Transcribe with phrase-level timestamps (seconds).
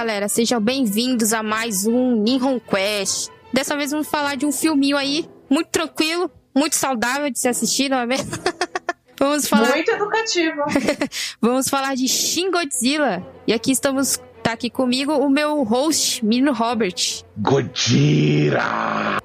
[0.00, 3.28] E aí, galera, sejam bem-vindos a mais um Nihon Quest.
[3.52, 7.90] Dessa vez vamos falar de um filminho aí, muito tranquilo, muito saudável de se assistir,
[7.90, 8.30] não é mesmo?
[9.20, 9.68] vamos falar...
[9.74, 10.62] Muito educativo.
[11.38, 13.22] vamos falar de Shin Godzilla.
[13.46, 17.22] E aqui estamos tá aqui comigo o meu host, Menino Robert.
[17.36, 19.18] Godira!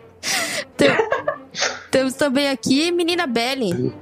[0.78, 0.96] Tem-
[1.90, 3.92] Temos também aqui Menina Belly.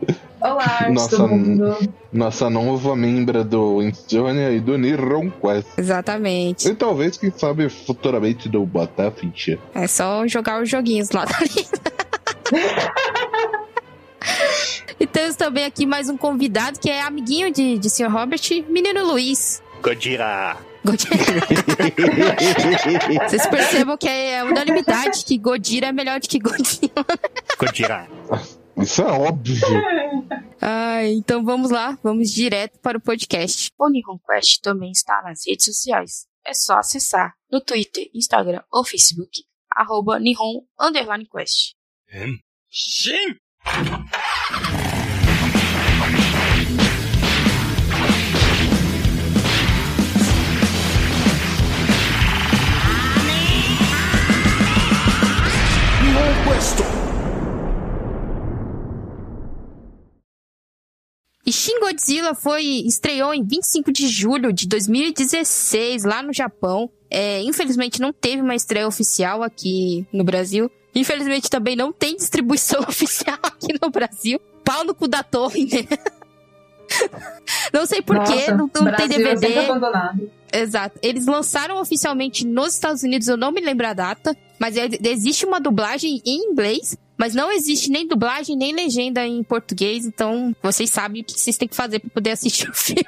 [0.45, 1.75] Olá, Nossa, todo mundo.
[2.13, 5.67] Nossa nova membra do Insônia e do Nihon Quest.
[5.79, 6.69] Exatamente.
[6.69, 9.59] E talvez, quem sabe, futuramente do Battlefield.
[9.75, 11.81] É só jogar os joguinhos lá da lista.
[15.01, 18.11] E temos também aqui mais um convidado que é amiguinho de, de Sr.
[18.11, 19.63] Robert, Menino Luiz.
[19.83, 20.59] Godira.
[23.27, 27.07] Vocês percebam que é unanimidade que Godira é melhor do que Godzilla.
[27.59, 28.07] Godira.
[28.77, 29.57] Isso é óbvio.
[30.67, 33.71] Ah, então vamos lá, vamos direto para o podcast.
[33.79, 36.27] O Nihon Quest também está nas redes sociais.
[36.47, 41.75] É só acessar no Twitter, Instagram ou Facebook, arroba Nihon Underline Quest.
[42.71, 43.37] Shin!
[56.01, 57.04] E
[61.55, 66.91] Shin Godzilla foi estreou em 25 de julho de 2016 lá no Japão.
[67.11, 70.69] É, infelizmente não teve uma estreia oficial aqui no Brasil.
[70.95, 74.41] Infelizmente também não tem distribuição oficial aqui no Brasil.
[74.65, 75.87] Pau no cu da torre, né?
[77.73, 79.59] Não sei porquê, não, não tem Brasil é DVD.
[79.61, 80.31] abandonado.
[80.53, 80.99] Exato.
[81.03, 85.47] Eles lançaram oficialmente nos Estados Unidos, eu não me lembro a data, mas é- existe
[85.47, 90.91] uma dublagem em inglês, mas não existe nem dublagem nem legenda em português, então vocês
[90.91, 93.05] sabem o que vocês têm que fazer pra poder assistir o filme.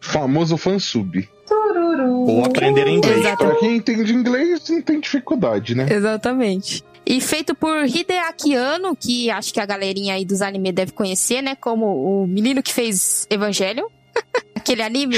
[0.00, 1.28] Famoso fansub.
[1.46, 2.26] Tururu.
[2.28, 3.18] Ou aprender inglês.
[3.18, 3.44] Exato.
[3.44, 5.86] Pra quem entende inglês, não tem dificuldade, né?
[5.90, 6.82] Exatamente.
[7.04, 11.40] E feito por Hideaki Anno, que acho que a galerinha aí dos anime deve conhecer,
[11.40, 11.54] né?
[11.54, 11.86] Como
[12.22, 13.88] o menino que fez Evangelho.
[14.56, 15.16] Aquele anime.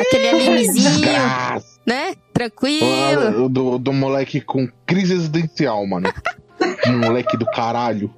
[0.00, 1.78] aquele animezinho, Desgraça.
[1.86, 2.16] né?
[2.32, 3.44] Tranquilo.
[3.44, 6.12] Ah, Do, do moleque com crise existencial, mano.
[6.86, 8.12] Moleque do caralho.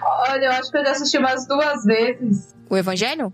[0.00, 2.54] Olha, eu acho que eu já assisti umas duas vezes.
[2.68, 3.32] O Evangelho?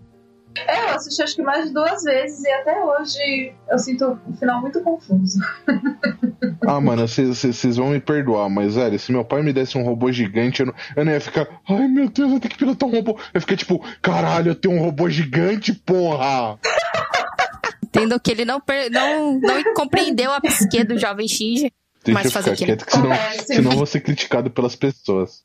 [0.67, 4.33] É, eu assisti acho que mais de duas vezes e até hoje eu sinto um
[4.35, 5.39] final muito confuso.
[6.67, 10.11] Ah, mano, vocês vão me perdoar, mas, velho, se meu pai me desse um robô
[10.11, 11.47] gigante, eu não, eu não ia ficar.
[11.67, 13.11] Ai, meu Deus, eu tenho que pilotar um robô.
[13.11, 16.59] Eu ia ficar tipo, caralho, eu tenho um robô gigante, porra!
[17.83, 18.61] Entendo que ele não,
[18.91, 21.71] não, não compreendeu a psique do jovem Shinji.
[22.03, 22.65] Deixa Mas eu fazer ficar o quê?
[22.65, 23.55] quieto, que senão, Acontece.
[23.55, 25.43] senão vou ser criticado pelas pessoas.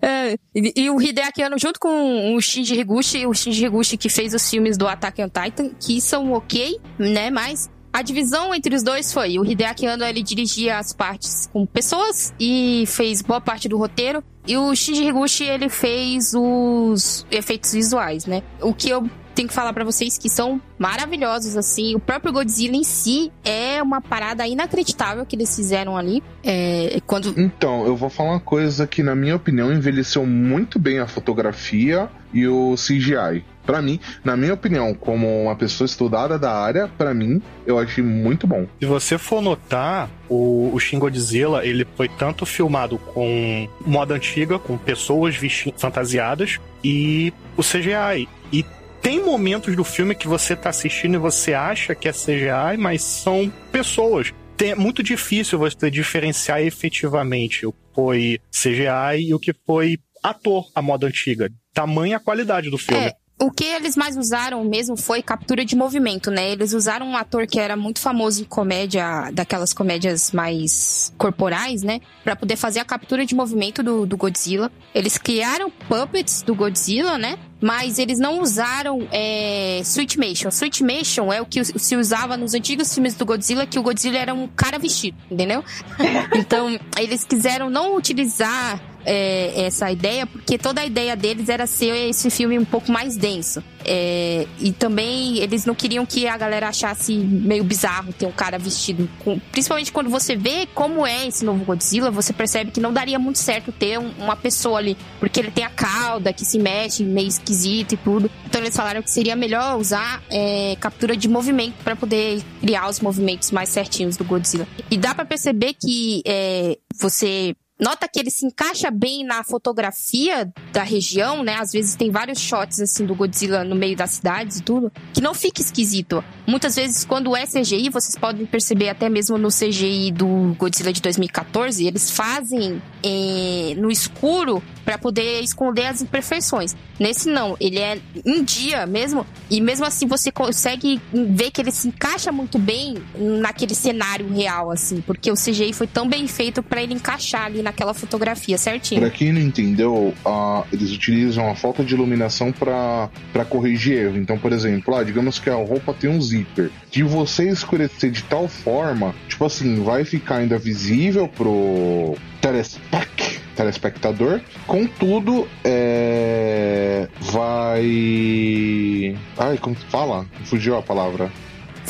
[0.00, 4.08] É, e, e o Hideaki Anno junto com o Shinji Higuchi, o Shinji Higuchi que
[4.08, 7.30] fez os filmes do Attack on Titan, que são ok, né?
[7.30, 11.66] Mas a divisão entre os dois foi, o Hideaki Anno ele dirigia as partes com
[11.66, 17.72] pessoas e fez boa parte do roteiro, e o Shinji Higuchi ele fez os efeitos
[17.72, 18.42] visuais, né?
[18.60, 21.94] O que eu tenho que falar pra vocês que são maravilhosos, assim.
[21.94, 26.22] O próprio Godzilla em si é uma parada inacreditável que eles fizeram ali.
[26.44, 30.98] É, quando Então, eu vou falar uma coisa que, na minha opinião, envelheceu muito bem
[30.98, 33.44] a fotografia e o CGI.
[33.66, 38.02] Pra mim, na minha opinião, como uma pessoa estudada da área, pra mim, eu achei
[38.02, 38.66] muito bom.
[38.80, 44.58] Se você for notar, o, o Shin Godzilla, ele foi tanto filmado com moda antiga,
[44.58, 45.36] com pessoas
[45.76, 48.28] fantasiadas, e o CGI.
[48.52, 48.64] E
[49.02, 53.02] tem momentos do filme que você tá assistindo e você acha que é CGI, mas
[53.02, 54.32] são pessoas.
[54.56, 59.98] Tem- É muito difícil você diferenciar efetivamente o que foi CGI e o que foi
[60.22, 61.50] ator à moda antiga.
[61.72, 63.04] Tamanha a qualidade do filme.
[63.06, 66.50] É, o que eles mais usaram mesmo foi captura de movimento, né?
[66.50, 72.00] Eles usaram um ator que era muito famoso em comédia, daquelas comédias mais corporais, né?
[72.22, 74.70] Pra poder fazer a captura de movimento do, do Godzilla.
[74.94, 77.38] Eles criaram puppets do Godzilla, né?
[77.62, 80.50] Mas eles não usaram é, Switchmation.
[80.50, 84.34] Switchmation é o que se usava nos antigos filmes do Godzilla, que o Godzilla era
[84.34, 85.64] um cara vestido, entendeu?
[86.36, 91.94] então, eles quiseram não utilizar é, essa ideia, porque toda a ideia deles era ser
[92.08, 93.62] esse filme um pouco mais denso.
[93.82, 98.58] É, e também eles não queriam que a galera achasse meio bizarro ter um cara
[98.58, 99.08] vestido.
[99.20, 103.18] Com, principalmente quando você vê como é esse novo Godzilla, você percebe que não daria
[103.18, 107.02] muito certo ter um- uma pessoa ali, porque ele tem a cauda que se mexe
[107.04, 108.30] meio esquisito e tudo.
[108.44, 113.00] Então eles falaram que seria melhor usar é, captura de movimento para poder criar os
[113.00, 114.68] movimentos mais certinhos do Godzilla.
[114.90, 120.52] E dá pra perceber que é, você nota que ele se encaixa bem na fotografia
[120.72, 121.56] da região, né?
[121.58, 125.20] Às vezes tem vários shots assim do Godzilla no meio das cidades e tudo, que
[125.20, 126.22] não fica esquisito.
[126.46, 131.00] Muitas vezes quando é CGI, vocês podem perceber até mesmo no CGI do Godzilla de
[131.00, 136.74] 2014, eles fazem eh, no escuro para poder esconder as imperfeições.
[136.98, 141.70] Nesse não, ele é em dia mesmo, e mesmo assim você consegue ver que ele
[141.70, 146.62] se encaixa muito bem naquele cenário real, assim, porque o CGI foi tão bem feito
[146.62, 149.00] para ele encaixar ali naquela fotografia certinho.
[149.00, 153.08] Pra quem não entendeu, uh, eles utilizam a falta de iluminação para
[153.48, 154.18] corrigir erro.
[154.18, 156.70] Então, por exemplo, ah, digamos que a roupa tem um zíper.
[156.90, 164.40] Que você escurecer de tal forma, tipo assim, vai ficar ainda visível pro telespec, telespectador.
[164.66, 167.08] Contudo, é...
[167.20, 169.16] vai.
[169.38, 170.26] Ai, como fala?
[170.44, 171.30] Fugiu a palavra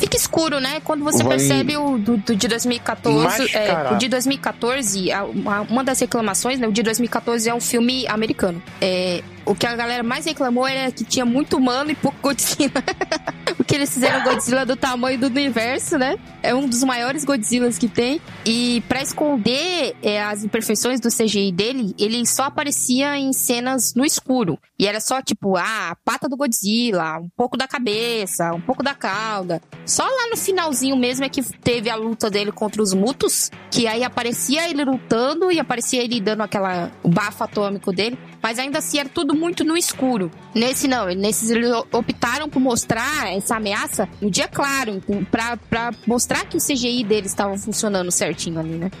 [0.01, 0.81] fica escuro, né?
[0.83, 1.37] Quando você Vai...
[1.37, 3.55] percebe o do, do de 2014.
[3.55, 5.23] É, o de 2014, a,
[5.69, 6.67] uma das reclamações, né?
[6.67, 8.61] O de 2014 é um filme americano.
[8.81, 12.83] É, o que a galera mais reclamou era que tinha muito humano e pouco Godzilla.
[13.57, 16.17] Porque eles fizeram Godzilla do tamanho do universo, né?
[16.41, 18.21] É um dos maiores Godzillas que tem.
[18.45, 24.05] E para esconder é, as imperfeições do CGI dele, ele só aparecia em cenas no
[24.05, 24.57] escuro.
[24.79, 28.81] E era só tipo, ah, a pata do Godzilla, um pouco da cabeça, um pouco
[28.81, 29.61] da cauda.
[29.85, 33.87] Só lá no finalzinho mesmo é que teve a luta dele contra os mutos, que
[33.87, 38.79] aí aparecia ele lutando e aparecia ele dando aquela o bafo atômico dele mas ainda
[38.79, 40.31] assim era tudo muito no escuro.
[40.53, 46.57] Nesse não, nesses eles optaram por mostrar essa ameaça no dia claro, para mostrar que
[46.57, 48.91] o CGI deles estava funcionando certinho ali, né?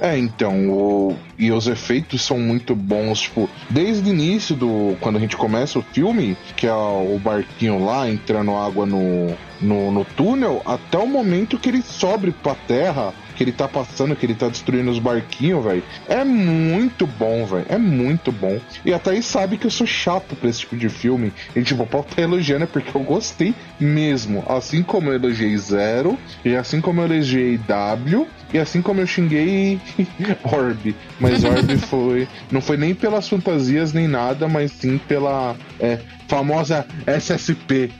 [0.00, 1.16] É, então, o...
[1.36, 4.96] e os efeitos são muito bons, tipo, desde o início do.
[5.00, 9.90] Quando a gente começa o filme, que é o barquinho lá entrando água no, no,
[9.90, 14.26] no túnel, até o momento que ele sobe pra terra que ele tá passando, que
[14.26, 15.84] ele tá destruindo os barquinhos, velho.
[16.08, 17.66] É muito bom, velho.
[17.68, 18.58] É muito bom.
[18.84, 21.32] E a Thaís sabe que eu sou chato pra esse tipo de filme.
[21.54, 24.44] E tipo, pode estar elogiando é porque eu gostei mesmo.
[24.48, 29.06] Assim como eu elogiei Zero, e assim como eu elogiei W, e assim como eu
[29.06, 29.80] xinguei
[30.42, 30.96] Orb.
[31.20, 32.26] Mas Orb foi.
[32.50, 37.92] Não foi nem pelas fantasias nem nada, mas sim pela é, famosa SSP.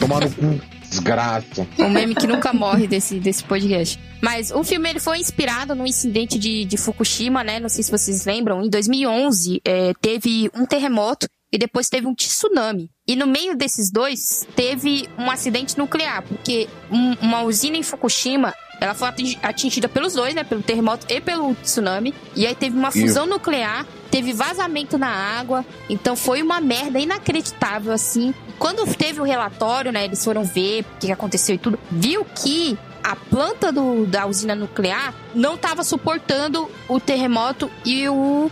[0.00, 0.60] Tomar no cu.
[0.90, 1.66] Desgraça.
[1.78, 3.98] Um meme que nunca morre desse, desse podcast.
[4.20, 7.60] Mas o filme ele foi inspirado no incidente de, de Fukushima, né?
[7.60, 8.62] Não sei se vocês lembram.
[8.62, 12.90] Em 2011, é, teve um terremoto e depois teve um tsunami.
[13.06, 18.52] E no meio desses dois, teve um acidente nuclear, porque um, uma usina em Fukushima
[18.80, 19.08] ela foi
[19.42, 20.42] atingida pelos dois, né?
[20.42, 22.14] Pelo terremoto e pelo tsunami.
[22.34, 25.64] E aí teve uma fusão nuclear, teve vazamento na água.
[25.88, 28.34] Então foi uma merda inacreditável, assim.
[28.58, 30.04] Quando teve o relatório, né?
[30.04, 31.78] Eles foram ver o que aconteceu e tudo.
[31.90, 38.50] Viu que a planta do, da usina nuclear não estava suportando o terremoto e o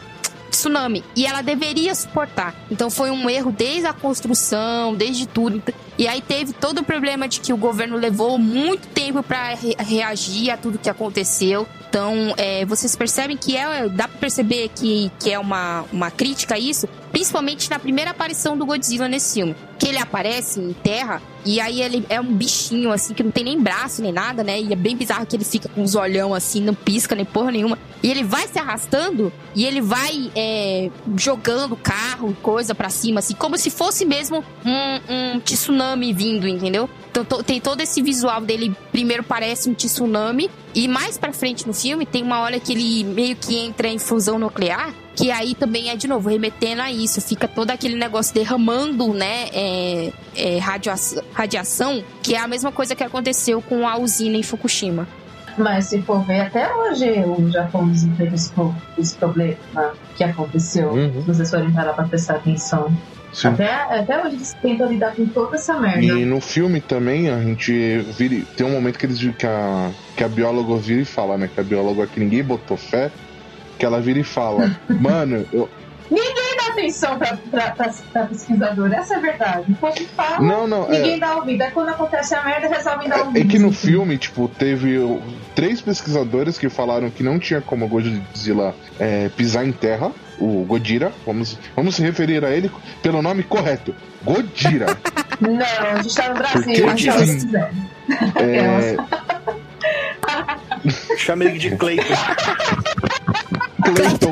[0.49, 1.05] tsunami.
[1.15, 2.55] E ela deveria suportar.
[2.71, 5.63] Então foi um erro desde a construção, desde tudo.
[5.97, 9.77] E aí teve todo o problema de que o governo levou muito tempo para re
[9.79, 11.67] reagir a tudo que aconteceu.
[11.89, 16.55] Então, é, vocês percebem que é, dá para perceber que, que é uma, uma crítica
[16.55, 19.57] a isso, principalmente na primeira aparição do Godzilla nesse filme.
[19.79, 23.45] Que ele aparece em terra e aí ele é um bichinho, assim, que não tem
[23.45, 24.61] nem braço nem nada, né?
[24.61, 27.53] E é bem bizarro que ele fica com os olhão assim, não pisca nem porra
[27.53, 27.79] nenhuma.
[28.03, 33.35] E ele vai se arrastando e ele vai é, jogando carro, coisa para cima, assim,
[33.35, 36.89] como se fosse mesmo um, um tsunami vindo, entendeu?
[37.21, 41.75] Então tem todo esse visual dele, primeiro parece um tsunami, e mais pra frente no
[41.75, 45.91] filme tem uma hora que ele meio que entra em fusão nuclear, que aí também
[45.91, 51.23] é de novo remetendo a isso, fica todo aquele negócio derramando, né, é, é, radiação,
[51.33, 55.09] radiação, que é a mesma coisa que aconteceu com a usina em Fukushima.
[55.57, 58.09] Mas se for ver, até hoje o Japão esse,
[58.97, 59.57] esse problema
[60.17, 60.91] que aconteceu.
[60.91, 61.21] Uhum.
[61.21, 62.97] Se vocês forem parar pra prestar atenção.
[63.45, 66.01] Até, até hoje eles tentam lidar com toda essa merda.
[66.01, 70.25] E no filme também a gente vira, tem um momento que eles que a, que
[70.25, 71.49] a bióloga vira e fala, né?
[71.53, 73.11] Que a bióloga que ninguém botou fé,
[73.79, 75.69] que ela vira e fala, mano, eu,
[76.11, 79.77] Ninguém dá atenção pra, pra, pra, pra pesquisador, essa é a verdade.
[79.79, 81.19] Quando fala, não, não, ninguém é...
[81.19, 81.63] dá ouvido.
[81.63, 83.37] Aí quando acontece a merda, resolve dar ouvido.
[83.37, 84.99] É, é que no filme, tipo, teve
[85.55, 90.11] três pesquisadores que falaram que não tinha como o Godzilla é, pisar em terra.
[90.41, 92.71] O Godira, vamos, vamos se referir a ele
[93.03, 93.95] pelo nome correto.
[94.23, 94.87] Godira.
[95.41, 97.51] não, a gente tá no Brasil, Porque, tipo, assim,
[98.37, 98.97] é...
[101.17, 102.15] Chama ele de Clayton.
[103.83, 104.31] Clayton.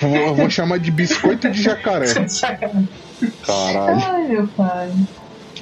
[0.00, 2.12] vou, vou chamar de biscoito de jacaré.
[3.46, 4.02] Caralho.
[4.04, 4.92] Ai, meu pai.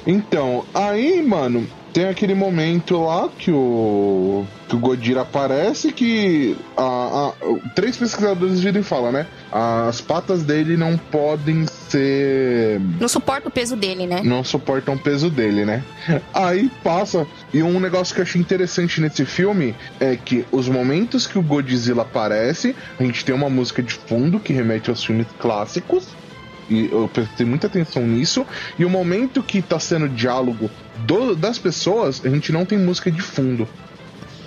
[0.05, 6.81] Então, aí, mano, tem aquele momento lá que o, que o Godira aparece que a,
[6.81, 9.27] a, três pesquisadores viram e falam, né?
[9.51, 12.81] As patas dele não podem ser.
[12.99, 14.21] Não suporta o peso dele, né?
[14.23, 15.83] Não suportam o peso dele, né?
[16.33, 17.27] Aí passa.
[17.53, 21.43] E um negócio que eu achei interessante nesse filme é que os momentos que o
[21.43, 26.07] Godzilla aparece, a gente tem uma música de fundo que remete aos filmes clássicos.
[26.69, 28.45] E eu prestei muita atenção nisso.
[28.79, 33.11] E o momento que tá sendo diálogo do, das pessoas, a gente não tem música
[33.11, 33.67] de fundo.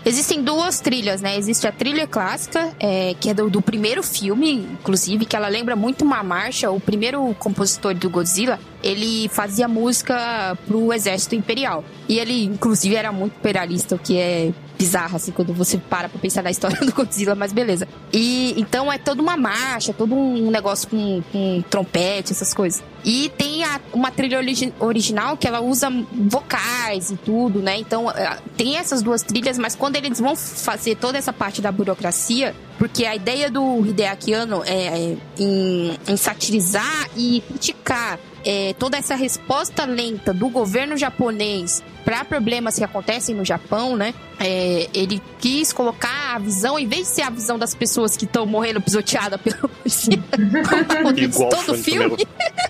[0.05, 1.37] Existem duas trilhas, né?
[1.37, 5.75] Existe a trilha clássica, é, que é do, do, primeiro filme, inclusive, que ela lembra
[5.75, 6.71] muito uma marcha.
[6.71, 11.85] O primeiro compositor do Godzilla, ele fazia música pro exército imperial.
[12.09, 16.19] E ele, inclusive, era muito imperialista, o que é bizarro, assim, quando você para pra
[16.19, 17.89] pensar na história do Godzilla, mas beleza.
[18.13, 22.83] E então é toda uma marcha, todo um negócio com, com trompete, essas coisas.
[23.05, 27.79] E tem a, uma trilha origi original que ela usa vocais e tudo, né?
[27.79, 31.71] Então é, tem essas duas trilhas, mas quando eles vão fazer toda essa parte da
[31.71, 38.75] burocracia, porque a ideia do Hideaki Anno é, é em, em satirizar e criticar é,
[38.79, 44.15] toda essa resposta lenta do governo japonês para problemas que acontecem no Japão, né?
[44.39, 48.25] É, ele quis colocar a visão, em vez de ser a visão das pessoas que
[48.25, 49.73] estão morrendo pisoteada como
[51.51, 52.25] todo filme,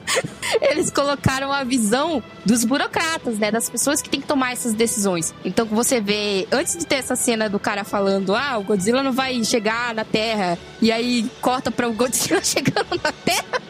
[0.63, 3.51] eles colocaram a visão dos burocratas, né?
[3.51, 5.35] Das pessoas que têm que tomar essas decisões.
[5.45, 9.13] Então, você vê, antes de ter essa cena do cara falando, ah, o Godzilla não
[9.13, 13.61] vai chegar na Terra, e aí corta para o Godzilla chegando na Terra.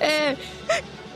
[0.00, 0.36] É.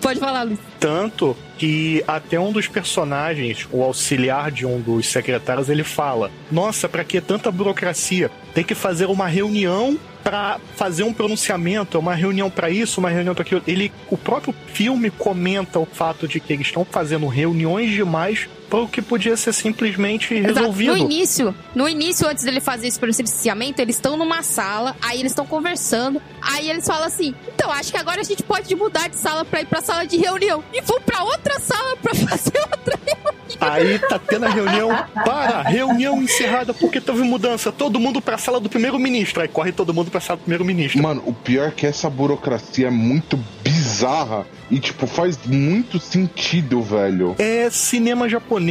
[0.01, 0.59] Pode falar, Luiz.
[0.81, 6.89] Tanto que até um dos personagens, o auxiliar de um dos secretários, ele fala: Nossa,
[6.89, 8.29] para que tanta burocracia?
[8.53, 13.35] Tem que fazer uma reunião para fazer um pronunciamento, uma reunião para isso, uma reunião
[13.35, 13.63] para aquilo.
[13.67, 18.49] Ele, o próprio filme comenta o fato de que eles estão fazendo reuniões demais
[18.81, 20.93] o que podia ser simplesmente resolvido.
[20.93, 21.07] Exato.
[21.07, 25.33] No início, no início, antes dele fazer esse pronunciamento, eles estão numa sala, aí eles
[25.33, 29.17] estão conversando, aí eles falam assim: então acho que agora a gente pode mudar de
[29.17, 32.99] sala para ir para sala de reunião e vão para outra sala para fazer outra
[33.05, 33.43] reunião.
[33.61, 34.89] Aí tá tendo a reunião,
[35.25, 39.43] para, reunião encerrada porque teve mudança, todo mundo pra sala do primeiro-ministro.
[39.43, 41.03] Aí corre todo mundo pra sala do primeiro-ministro.
[41.03, 46.83] Mano, o pior é que essa burocracia é muito bizarra e, tipo, faz muito sentido,
[46.83, 47.37] velho.
[47.39, 48.62] É cinema japonês,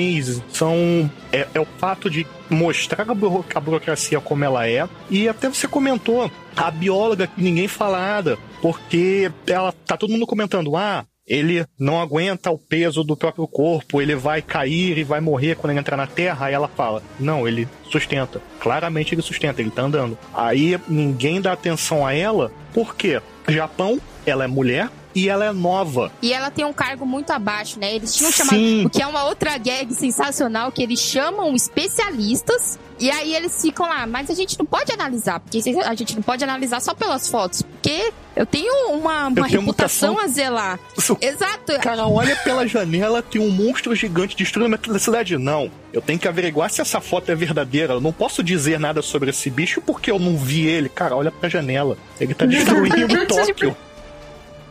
[0.52, 1.10] são.
[1.32, 4.88] É, é o fato de mostrar a, buro a burocracia como ela é.
[5.10, 10.28] E até você comentou, a bióloga que ninguém fala nada, porque ela tá todo mundo
[10.28, 15.22] comentando, ah, ele não aguenta o peso do próprio corpo, ele vai cair e vai
[15.22, 16.48] morrer quando ele entrar na Terra.
[16.48, 18.42] Aí ela fala: Não, ele sustenta.
[18.60, 20.18] Claramente ele sustenta, ele tá andando.
[20.34, 23.22] Aí ninguém dá atenção a ela, por quê?
[23.48, 26.12] Japão, ela é mulher, e ela é nova.
[26.22, 27.94] E ela tem um cargo muito abaixo, né?
[27.94, 28.86] Eles tinham chamado.
[28.86, 32.80] O que é uma outra gag sensacional, que eles chamam especialistas.
[33.00, 36.22] E aí eles ficam lá, mas a gente não pode analisar, porque a gente não
[36.22, 40.80] pode analisar só pelas fotos, porque eu tenho uma, uma tenho reputação a zelar.
[41.20, 41.80] Exato.
[41.82, 45.36] Cara, olha pela janela, tem um monstro gigante destruindo a cidade.
[45.36, 45.72] Não.
[45.92, 47.94] Eu tenho que averiguar se essa foto é verdadeira.
[47.94, 50.88] Eu não posso dizer nada sobre esse bicho porque eu não vi ele.
[50.88, 51.98] Cara, olha pra janela.
[52.20, 53.76] Ele tá destruindo Tóquio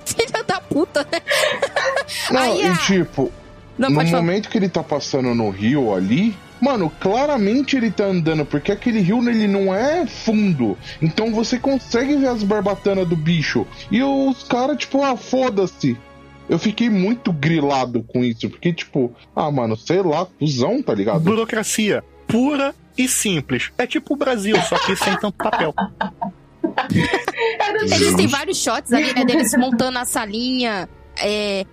[0.06, 1.20] filha da puta, né?
[2.30, 3.32] Não, Aí, e tipo,
[3.78, 4.52] não, no momento falar.
[4.52, 9.26] que ele tá passando no rio ali, Mano, claramente ele tá andando, porque aquele rio
[9.26, 10.76] ele não é fundo.
[11.00, 13.66] Então você consegue ver as barbatanas do bicho.
[13.90, 15.96] E os caras, tipo, ah, foda-se.
[16.50, 21.20] Eu fiquei muito grilado com isso, porque, tipo, ah, mano, sei lá, fusão, tá ligado?
[21.20, 23.70] Burocracia pura e simples.
[23.76, 25.74] É tipo o Brasil, só que sem tanto papel.
[27.82, 30.88] Existem vários shots ali, né, deles montando a salinha.
[31.18, 31.64] É...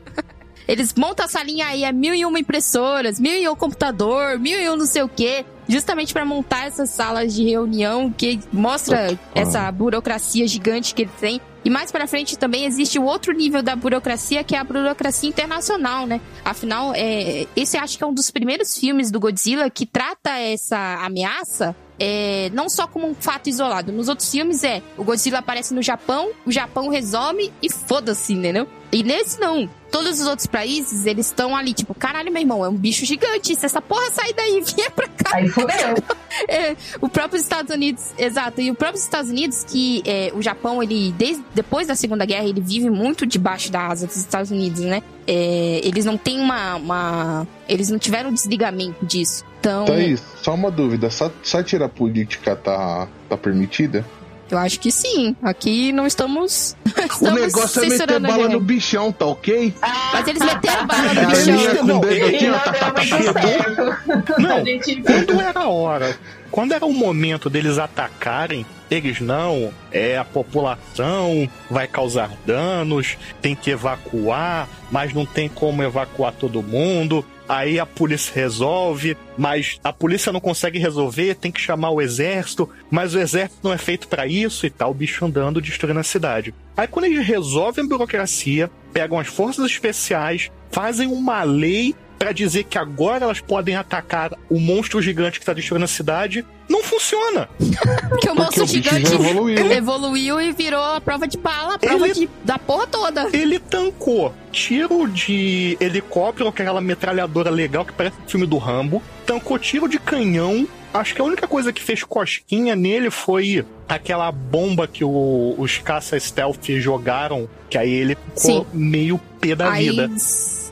[0.68, 4.60] Eles montam a salinha aí, é mil e uma impressoras, mil e um computador, mil
[4.60, 5.46] e um não sei o quê.
[5.70, 11.42] Justamente para montar essas salas de reunião que mostra essa burocracia gigante que eles têm.
[11.64, 15.28] E mais para frente também existe o outro nível da burocracia, que é a burocracia
[15.28, 16.22] internacional, né?
[16.44, 20.78] Afinal, é, esse acho que é um dos primeiros filmes do Godzilla que trata essa
[21.04, 23.92] ameaça é, não só como um fato isolado.
[23.92, 28.68] Nos outros filmes é o Godzilla aparece no Japão, o Japão resolve e foda-se, entendeu?
[28.92, 29.70] E nesse não.
[29.92, 33.56] Todos os outros países, eles estão ali, tipo, caralho, meu irmão, é um bicho gigante.
[33.56, 35.38] Se essa porra sair daí e vier pra cá.
[35.38, 35.96] Aí fodeu.
[36.48, 38.60] é, o próprio Estados Unidos, exato.
[38.60, 42.46] E o próprio Estados Unidos, que é, o Japão, ele, desde, depois da Segunda Guerra,
[42.46, 45.02] ele vive muito debaixo da asa dos Estados Unidos, né?
[45.26, 47.48] É, eles não têm uma, uma.
[47.68, 49.46] Eles não tiveram desligamento disso.
[49.60, 49.86] Então.
[49.86, 51.10] Thaís, só uma dúvida:
[51.44, 54.06] sátira política tá, tá permitida?
[54.50, 55.36] Eu acho que sim.
[55.42, 56.76] Aqui não estamos.
[56.86, 59.74] estamos o negócio é meter bala no bichão, tá ok?
[59.82, 61.84] Ah, Mas eles meteram bala no bichão.
[61.86, 64.64] Não, aqui, ó, tá, tá, tá, não,
[65.04, 66.18] quando era a hora,
[66.52, 73.56] quando era o momento deles atacarem, eles não, é a população vai causar danos, tem
[73.56, 77.26] que evacuar, mas não tem como evacuar todo mundo.
[77.48, 82.70] Aí a polícia resolve, mas a polícia não consegue resolver, tem que chamar o exército,
[82.92, 86.00] mas o exército não é feito para isso e tal, tá o bicho andando destruindo
[86.00, 86.54] a cidade.
[86.76, 92.64] Aí quando eles resolvem a burocracia, pegam as forças especiais, fazem uma lei para dizer
[92.64, 97.50] que agora elas podem atacar o monstro gigante que tá destruindo a cidade, não funciona.
[98.10, 99.58] Porque o monstro Porque gigante evoluiu.
[99.72, 100.42] evoluiu.
[100.42, 103.30] e virou a prova de bala, a prova ele, de, da porra toda.
[103.32, 109.58] Ele tancou tiro de helicóptero, aquela metralhadora legal que parece o filme do Rambo, tancou
[109.60, 110.68] tiro de canhão.
[110.94, 115.78] Acho que a única coisa que fez cosquinha nele foi aquela bomba que o, os
[115.78, 118.66] caça stealth jogaram, que aí ele ficou Sim.
[118.74, 119.90] meio pé da aí...
[119.90, 120.10] vida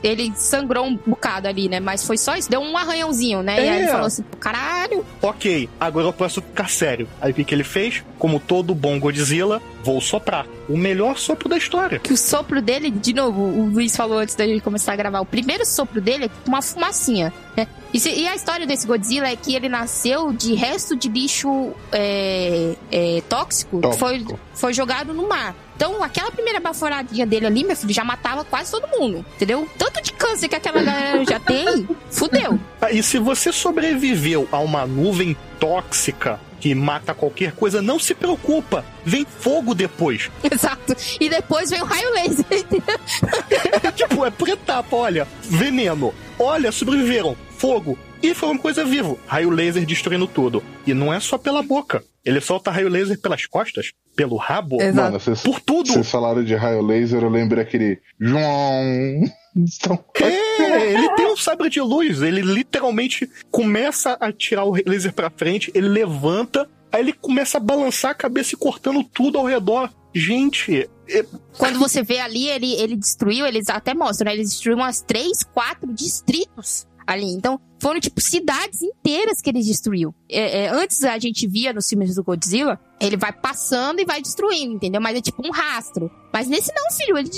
[0.02, 1.80] ele sangrou um bocado ali, né?
[1.80, 3.58] Mas foi só isso, deu um arranhãozinho, né?
[3.58, 3.64] É.
[3.64, 3.90] E aí ele é.
[3.90, 5.04] falou assim, caralho.
[5.20, 7.08] Ok, agora eu posso ficar sério.
[7.20, 8.04] Aí o que, que ele fez?
[8.18, 10.46] Como todo bom Godzilla, vou soprar.
[10.68, 11.98] O melhor sopro da história.
[11.98, 15.20] Que o sopro dele, de novo, o Luiz falou antes da gente começar a gravar,
[15.20, 17.32] o primeiro sopro dele é uma fumacinha.
[17.56, 17.66] Né?
[17.92, 21.72] E, se, e, a história desse Godzilla é que ele nasceu de resto de lixo
[21.92, 23.98] é, é, tóxico, tóxico.
[23.98, 25.54] Foi, foi jogado no mar.
[25.76, 29.68] Então, aquela primeira baforadinha dele ali, meu filho, já matava quase todo mundo, entendeu?
[29.76, 32.58] Tanto de câncer que aquela galera já tem, fudeu.
[32.80, 38.14] Ah, e se você sobreviveu a uma nuvem tóxica que mata qualquer coisa, não se
[38.14, 38.84] preocupa.
[39.04, 40.30] Vem fogo depois.
[40.50, 40.96] Exato.
[41.20, 42.46] E depois vem o raio laser.
[43.94, 45.28] tipo, é por etapa, olha.
[45.42, 46.14] Veneno.
[46.38, 47.36] Olha, sobreviveram.
[47.58, 47.98] Fogo.
[48.22, 49.18] E foi uma coisa vivo.
[49.26, 50.62] Raio laser destruindo tudo.
[50.86, 52.02] E não é só pela boca.
[52.24, 54.96] Ele solta raio laser pelas costas, pelo rabo, Exato.
[54.96, 55.92] Mano, cês, por tudo.
[55.92, 59.22] Vocês falaram de raio laser, eu lembrei aquele João.
[59.54, 62.22] Então, é, ele tem um sabre de luz.
[62.22, 67.60] Ele literalmente começa a tirar o laser pra frente, ele levanta, aí ele começa a
[67.60, 69.90] balançar a cabeça e cortando tudo ao redor.
[70.14, 70.88] Gente.
[71.08, 71.24] É...
[71.56, 74.34] Quando você vê ali, ele, ele destruiu, eles até mostram, né?
[74.34, 77.26] Ele destruiu umas três, quatro distritos ali.
[77.26, 80.14] Então, foram, tipo, cidades inteiras que ele destruiu.
[80.28, 84.20] É, é, antes a gente via nos filmes do Godzilla, ele vai passando e vai
[84.20, 85.00] destruindo, entendeu?
[85.00, 86.10] Mas é tipo um rastro.
[86.32, 87.28] Mas nesse não, filho, ele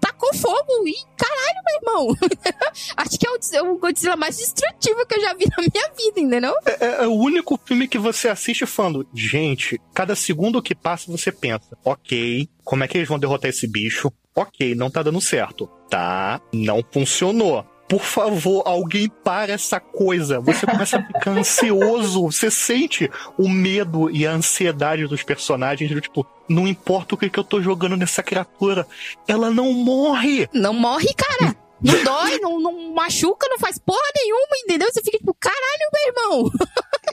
[0.00, 2.16] tacou fogo e caralho, meu irmão.
[2.96, 6.20] Acho que é o, o, Godzilla mais destrutivo que eu já vi na minha vida,
[6.20, 6.54] entendeu?
[6.66, 11.10] É, é, é, o único filme que você assiste falando, gente, cada segundo que passa
[11.10, 14.12] você pensa, ok, como é que eles vão derrotar esse bicho?
[14.34, 15.68] Ok, não tá dando certo.
[15.90, 20.40] Tá, não funcionou por favor, alguém para essa coisa.
[20.40, 26.26] Você começa a ficar ansioso, você sente o medo e a ansiedade dos personagens, tipo,
[26.48, 28.86] não importa o que, que eu tô jogando nessa criatura,
[29.28, 30.48] ela não morre.
[30.54, 31.54] Não morre, cara.
[31.82, 34.88] Não dói, não, não machuca, não faz porra nenhuma, entendeu?
[34.90, 36.50] Você fica tipo, caralho, meu irmão.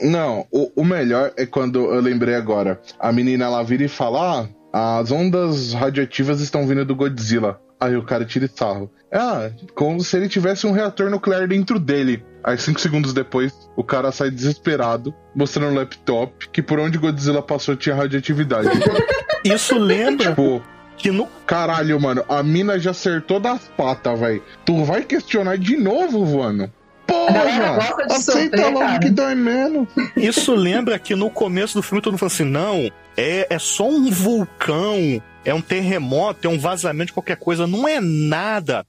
[0.00, 2.80] Não, o, o melhor é quando eu lembrei agora.
[2.98, 7.60] A menina ela vira e fala: ah, as ondas radioativas estão vindo do Godzilla.
[7.80, 8.90] Aí o cara tira sarro.
[9.12, 12.22] Ah, como se ele tivesse um reator nuclear dentro dele.
[12.44, 17.42] Aí, cinco segundos depois, o cara sai desesperado, mostrando no laptop que por onde Godzilla
[17.42, 18.68] passou tinha radioatividade.
[19.44, 20.62] Isso lembra tipo,
[20.96, 21.26] que no.
[21.46, 24.42] Caralho, mano, a mina já acertou das patas, velho.
[24.64, 26.70] Tu vai questionar de novo, voando?
[27.06, 27.78] Porra!
[28.10, 28.98] Aceita logo cara.
[29.00, 29.88] que dói menos.
[30.16, 33.88] Isso lembra que no começo do filme todo mundo falou assim: não, é, é só
[33.88, 38.86] um vulcão é um terremoto, é um vazamento de qualquer coisa, não é nada.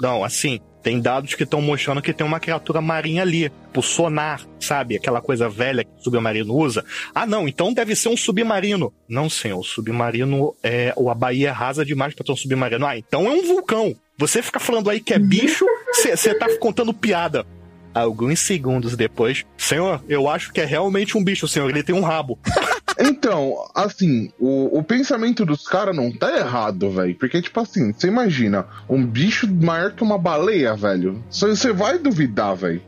[0.00, 4.46] Não, assim, tem dados que estão mostrando que tem uma criatura marinha ali, o sonar,
[4.60, 4.96] sabe?
[4.96, 6.84] Aquela coisa velha que o submarino usa.
[7.12, 8.92] Ah, não, então deve ser um submarino.
[9.08, 10.92] Não, senhor, o submarino é.
[10.94, 12.86] Ou a Bahia é rasa demais para ter um submarino.
[12.86, 13.96] Ah, então é um vulcão.
[14.16, 17.44] Você fica falando aí que é bicho, você tá contando piada.
[17.92, 21.68] Alguns segundos depois, senhor, eu acho que é realmente um bicho, senhor.
[21.68, 22.38] Ele tem um rabo.
[22.98, 27.14] Então, assim, o, o pensamento dos caras não tá errado, velho.
[27.14, 31.22] Porque, tipo assim, você imagina, um bicho maior que uma baleia, velho.
[31.28, 32.82] Só você vai duvidar, velho.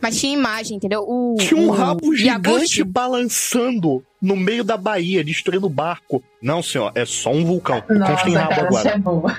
[0.00, 1.04] Mas tinha imagem, entendeu?
[1.06, 6.22] O, tinha um o, rabo gigante balançando no meio da Bahia, destruindo o barco.
[6.42, 7.82] Não, senhor, é só um vulcão.
[7.88, 8.88] Nossa, tem rabo agora.
[8.88, 9.38] É boa.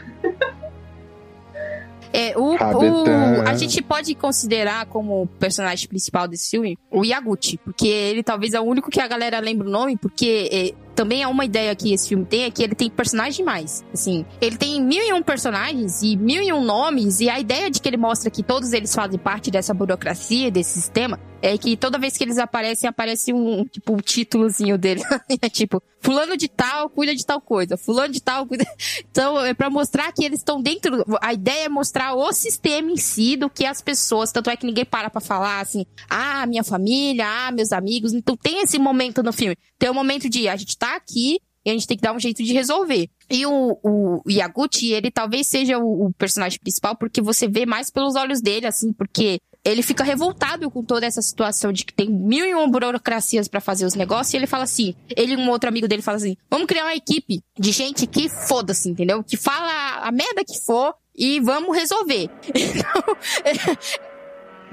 [2.13, 7.87] É, o, o, a gente pode considerar como personagem principal desse filme o Yaguchi, porque
[7.87, 11.27] ele talvez é o único que a galera lembra o nome, porque é, também é
[11.27, 13.83] uma ideia que esse filme tem, é que ele tem personagens demais.
[13.93, 17.69] Assim, ele tem mil e um personagens e mil e um nomes, e a ideia
[17.69, 21.75] de que ele mostra que todos eles fazem parte dessa burocracia, desse sistema, é que
[21.75, 25.01] toda vez que eles aparecem, aparece um, tipo, um títulozinho dele.
[25.41, 28.65] é tipo, fulano de tal cuida de tal coisa, fulano de tal cuida...
[29.11, 31.03] Então, é pra mostrar que eles estão dentro...
[31.21, 34.65] A ideia é mostrar o sistema em si do que as pessoas, tanto é que
[34.65, 38.13] ninguém para pra falar assim, ah, minha família, ah, meus amigos.
[38.13, 39.57] Então tem esse momento no filme.
[39.77, 42.13] Tem o um momento de, a gente tá aqui, e a gente tem que dar
[42.13, 43.09] um jeito de resolver.
[43.29, 47.89] E o, o Yaguchi, ele talvez seja o, o, personagem principal, porque você vê mais
[47.89, 52.09] pelos olhos dele, assim, porque ele fica revoltado com toda essa situação de que tem
[52.09, 55.49] mil e uma burocracias para fazer os negócios, e ele fala assim, ele e um
[55.49, 59.23] outro amigo dele fala assim, vamos criar uma equipe de gente que foda-se, entendeu?
[59.23, 62.29] Que fala a merda que for e vamos resolver.
[62.55, 64.03] Então,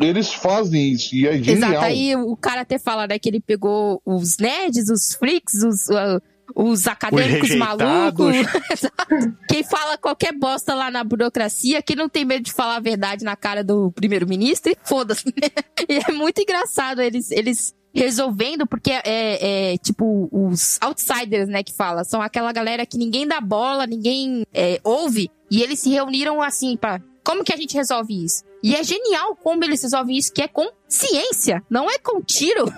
[0.00, 1.70] eles fazem isso e é genial.
[1.70, 5.88] Exato, aí o cara até fala, né, que ele pegou os nerds, os freaks, os,
[5.88, 6.20] uh,
[6.54, 8.36] os acadêmicos os malucos.
[9.48, 13.24] Quem fala qualquer bosta lá na burocracia, que não tem medo de falar a verdade
[13.24, 15.26] na cara do primeiro-ministro, e foda-se.
[15.26, 15.48] Né?
[15.88, 19.02] E é muito engraçado eles, eles resolvendo, porque é,
[19.72, 22.04] é, tipo os outsiders, né, que fala.
[22.04, 26.76] São aquela galera que ninguém dá bola, ninguém é, ouve, e eles se reuniram assim
[26.76, 28.42] para como que a gente resolve isso?
[28.62, 32.66] E é genial como eles resolvem isso, que é com ciência, não é com tiro.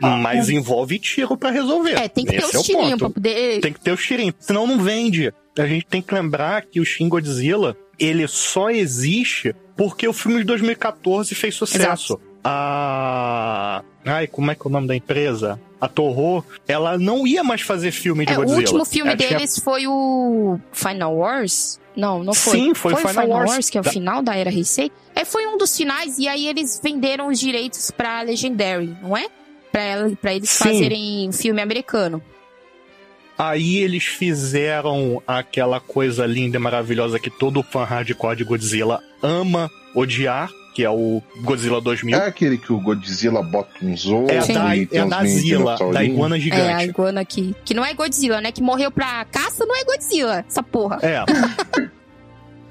[0.00, 1.92] Mas envolve tiro para resolver.
[1.92, 3.60] É, tem que Esse ter os é tirinhos pra poder.
[3.60, 5.32] Tem que ter os tirinhos, senão não vende.
[5.56, 10.38] A gente tem que lembrar que o Shin Godzilla, ele só existe porque o filme
[10.38, 12.14] de 2014 fez sucesso.
[12.14, 12.33] Exato.
[12.44, 13.82] A.
[14.04, 15.58] Ai, como é que é o nome da empresa?
[15.80, 18.58] A Toho, ela não ia mais fazer filme de é, Godzilla.
[18.58, 19.64] O último filme ela deles tinha...
[19.64, 21.80] foi o Final Wars?
[21.96, 22.58] Não, não foi.
[22.58, 23.50] Sim, foi, foi Final, Final Wars.
[23.50, 23.70] Wars.
[23.70, 24.90] que é o final da era Heisei.
[25.14, 29.26] É, foi um dos finais, e aí eles venderam os direitos pra Legendary, não é?
[30.20, 30.64] para eles Sim.
[30.64, 32.22] fazerem filme americano.
[33.36, 39.68] Aí eles fizeram aquela coisa linda e maravilhosa que todo fã hardcore de Godzilla ama
[39.92, 42.18] odiar, que é o Godzilla 2000.
[42.18, 44.26] É aquele que o Godzilla bota um zoo.
[44.28, 46.62] É, da, é da Zilla, da iguana gigante.
[46.62, 48.50] É, a iguana que, que não é Godzilla, né?
[48.50, 50.98] Que morreu pra caça, não é Godzilla, essa porra.
[51.00, 51.24] É.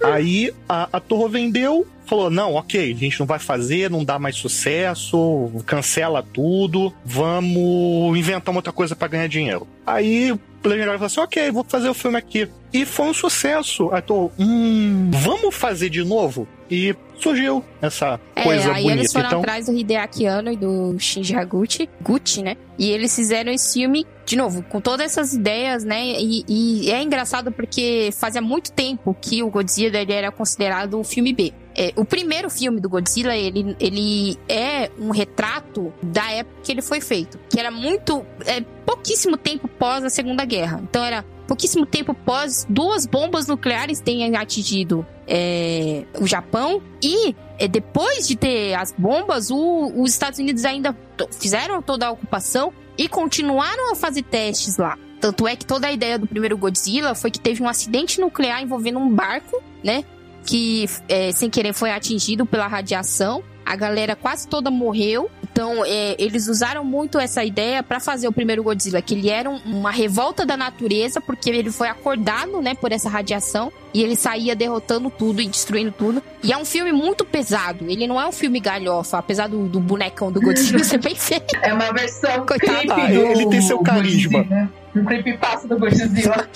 [0.01, 4.17] Aí a, a Torre vendeu, falou: não, ok, a gente não vai fazer, não dá
[4.17, 9.67] mais sucesso, cancela tudo, vamos inventar uma outra coisa para ganhar dinheiro.
[9.85, 12.47] Aí o Legendário falou assim: ok, vou fazer o filme aqui.
[12.71, 13.91] E foi um sucesso.
[13.91, 16.47] Aí tô, hum, vamos fazer de novo?
[16.69, 18.99] E surgiu essa é, coisa aí bonita.
[18.99, 19.39] eles foram então...
[19.41, 22.57] atrás do Hideaki Anno e do Shinji Higuchi, Gucci, né?
[22.77, 26.01] E eles fizeram esse filme, de novo, com todas essas ideias, né?
[26.05, 31.03] E, e é engraçado porque fazia muito tempo que o Godzilla ele era considerado um
[31.03, 31.53] filme B.
[31.75, 36.81] É, o primeiro filme do Godzilla, ele, ele é um retrato da época que ele
[36.81, 37.39] foi feito.
[37.49, 38.25] Que era muito...
[38.45, 40.79] É, pouquíssimo tempo pós a Segunda Guerra.
[40.83, 47.67] Então era pouquíssimo tempo pós duas bombas nucleares terem atingido é, o Japão e é,
[47.67, 50.95] depois de ter as bombas, o, os Estados Unidos ainda
[51.31, 54.97] fizeram toda a ocupação e continuaram a fazer testes lá.
[55.19, 58.61] Tanto é que toda a ideia do primeiro Godzilla foi que teve um acidente nuclear
[58.61, 60.03] envolvendo um barco, né?
[60.45, 63.41] Que é, sem querer foi atingido pela radiação.
[63.65, 68.33] A galera quase toda morreu então, é, eles usaram muito essa ideia para fazer o
[68.33, 72.73] primeiro Godzilla, que ele era um, uma revolta da natureza, porque ele foi acordado, né,
[72.73, 76.23] por essa radiação, e ele saía derrotando tudo e destruindo tudo.
[76.43, 79.79] E é um filme muito pesado, ele não é um filme galhofa, apesar do, do
[79.79, 81.43] bonecão do Godzilla ser bem feio.
[81.61, 84.39] É uma versão Coitado, ah, ele tem seu carisma.
[84.39, 86.49] Godzilla, um creepypasta do Godzilla.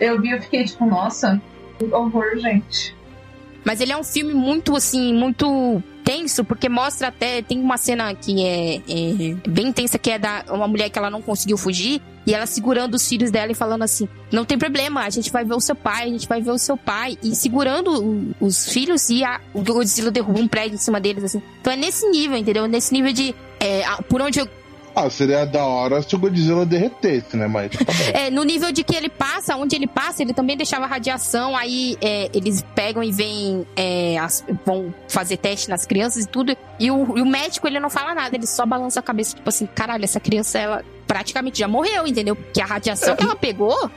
[0.00, 1.40] eu vi, eu fiquei tipo, nossa,
[1.92, 2.96] horror, gente.
[3.64, 7.42] Mas ele é um filme muito, assim, muito tenso, porque mostra até.
[7.42, 11.10] Tem uma cena que é, é, bem tensa, que é da uma mulher que ela
[11.10, 12.00] não conseguiu fugir.
[12.24, 15.44] E ela segurando os filhos dela e falando assim: Não tem problema, a gente vai
[15.44, 17.18] ver o seu pai, a gente vai ver o seu pai.
[17.22, 21.42] E segurando os filhos e a, o Godzilla derruba um prédio em cima deles, assim.
[21.60, 22.66] Então é nesse nível, entendeu?
[22.66, 23.34] Nesse nível de.
[23.58, 24.48] É, por onde eu
[24.94, 27.46] ah, seria da hora se o Godzilla derretesse, né?
[27.46, 30.86] Mas tá É, no nível de que ele passa, onde ele passa, ele também deixava
[30.86, 36.28] radiação, aí é, eles pegam e vêm, é, as, vão fazer teste nas crianças e
[36.28, 39.34] tudo, e o, e o, médico, ele não fala nada, ele só balança a cabeça,
[39.34, 42.36] tipo assim, caralho, essa criança, ela praticamente já morreu, entendeu?
[42.36, 43.90] Porque a radiação que ela pegou...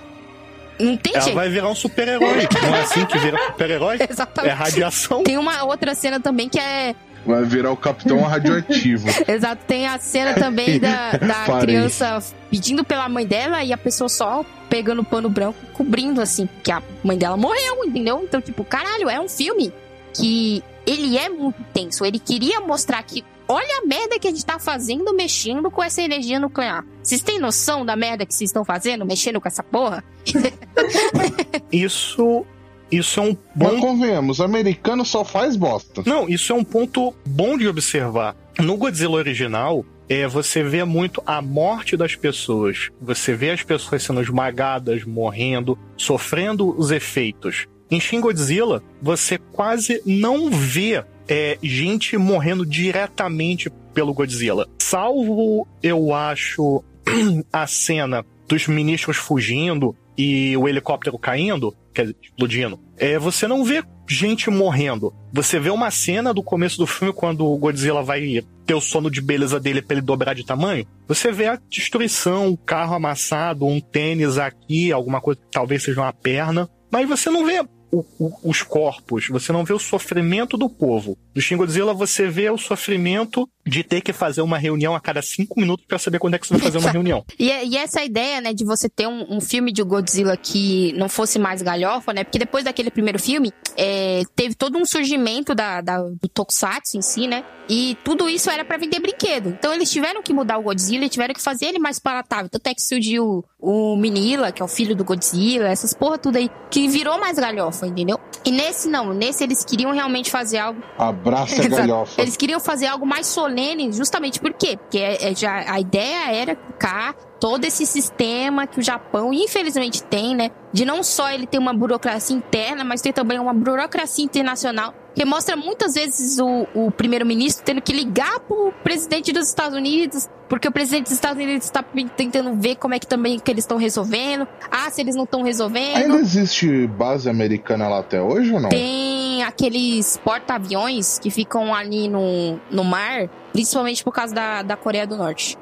[0.78, 1.36] Não tem ela jeito.
[1.36, 2.50] vai virar um super-herói.
[2.62, 3.98] Não é assim que vira super-herói?
[4.10, 4.52] Exatamente.
[4.52, 5.24] É radiação.
[5.24, 6.94] Tem uma outra cena também que é
[7.26, 9.08] Vai virar o capitão radioativo.
[9.28, 9.64] Exato.
[9.66, 14.46] Tem a cena também da, da criança pedindo pela mãe dela e a pessoa só
[14.70, 18.22] pegando o pano branco, cobrindo assim, que a mãe dela morreu, entendeu?
[18.24, 19.74] Então, tipo, caralho, é um filme
[20.14, 22.06] que ele é muito tenso.
[22.06, 26.02] Ele queria mostrar que olha a merda que a gente tá fazendo mexendo com essa
[26.02, 26.84] energia nuclear.
[27.02, 30.04] Vocês têm noção da merda que vocês estão fazendo mexendo com essa porra?
[31.72, 32.46] Isso
[32.92, 33.74] isso é um bom.
[33.74, 36.04] Mas convenhamos, americano só faz bosta.
[36.06, 38.36] Não, isso é um ponto bom de observar.
[38.60, 42.90] No Godzilla original, é, você vê muito a morte das pessoas.
[43.02, 47.68] Você vê as pessoas sendo esmagadas, morrendo, sofrendo os efeitos.
[47.90, 54.68] Em Shin Godzilla, você quase não vê é, gente morrendo diretamente pelo Godzilla.
[54.80, 56.84] Salvo, eu acho,
[57.52, 62.80] a cena dos ministros fugindo e o helicóptero caindo, quer dizer, explodindo.
[62.98, 65.14] É, você não vê gente morrendo.
[65.34, 69.10] Você vê uma cena do começo do filme quando o Godzilla vai ter o sono
[69.10, 70.86] de beleza dele para ele dobrar de tamanho.
[71.08, 76.02] Você vê a destruição, o carro amassado, um tênis aqui, alguma coisa que talvez seja
[76.02, 76.70] uma perna.
[76.92, 81.18] Mas você não vê o, o, os corpos, você não vê o sofrimento do povo.
[81.34, 85.22] Do Shin Godzilla você vê o sofrimento de ter que fazer uma reunião a cada
[85.22, 87.26] cinco minutos para saber quando é que você vai fazer uma reunião.
[87.40, 91.10] e, e, essa ideia, né, de você ter um, um, filme de Godzilla que não
[91.10, 92.24] fosse mais galhofa, né?
[92.24, 97.02] Porque depois daquele primeiro filme, é, teve todo um surgimento da, da, do Tokusatsu em
[97.02, 97.44] si, né?
[97.68, 99.50] E tudo isso era para vender brinquedo.
[99.50, 102.50] Então eles tiveram que mudar o Godzilla e tiveram que fazer ele mais palatável.
[102.50, 106.38] Tanto é que surgiu o Minilla, que é o filho do Godzilla, essas porra tudo
[106.38, 108.20] aí, que virou mais galhofa, entendeu?
[108.44, 110.82] E nesse não, nesse eles queriam realmente fazer algo.
[110.98, 112.22] Abraça a galhofa.
[112.22, 114.78] Eles queriam fazer algo mais solene, justamente por quê?
[114.78, 120.04] Porque é, é já, a ideia era ficar todo esse sistema que o Japão, infelizmente,
[120.04, 120.52] tem, né?
[120.72, 125.24] De não só ele ter uma burocracia interna, mas ter também uma burocracia internacional que
[125.24, 130.68] mostra muitas vezes o, o primeiro-ministro tendo que ligar pro presidente dos Estados Unidos, porque
[130.68, 133.78] o presidente dos Estados Unidos está tentando ver como é que também que eles estão
[133.78, 134.46] resolvendo.
[134.70, 135.96] Ah, se eles não estão resolvendo.
[135.96, 138.70] Ainda existe base americana lá até hoje ou não?
[138.70, 145.08] Tem aqueles porta-aviões que ficam ali no, no mar, principalmente por causa da, da Coreia
[145.08, 145.58] do Norte.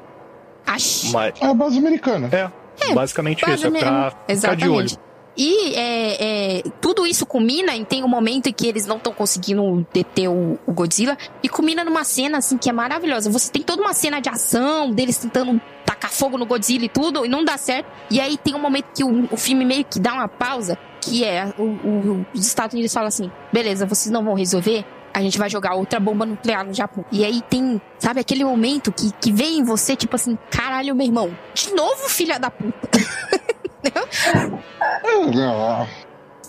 [0.66, 1.12] Acho.
[1.12, 1.34] Mas...
[1.40, 2.28] É a base americana.
[2.32, 2.50] É,
[2.90, 4.88] é basicamente isso, é pra ficar de olho.
[5.36, 9.12] E é, é, tudo isso culmina em tem um momento em que eles não estão
[9.12, 13.28] conseguindo deter o, o, Godzilla e culmina numa cena assim que é maravilhosa.
[13.30, 17.26] Você tem toda uma cena de ação deles tentando tacar fogo no Godzilla e tudo
[17.26, 17.86] e não dá certo.
[18.10, 21.24] E aí tem um momento que o, o filme meio que dá uma pausa que
[21.24, 25.38] é o, o, os Estados Unidos falam assim: beleza, vocês não vão resolver, a gente
[25.38, 27.04] vai jogar outra bomba nuclear no Japão.
[27.12, 31.06] E aí tem, sabe, aquele momento que, que vem em você, tipo assim, caralho, meu
[31.06, 32.88] irmão, de novo, filha da puta.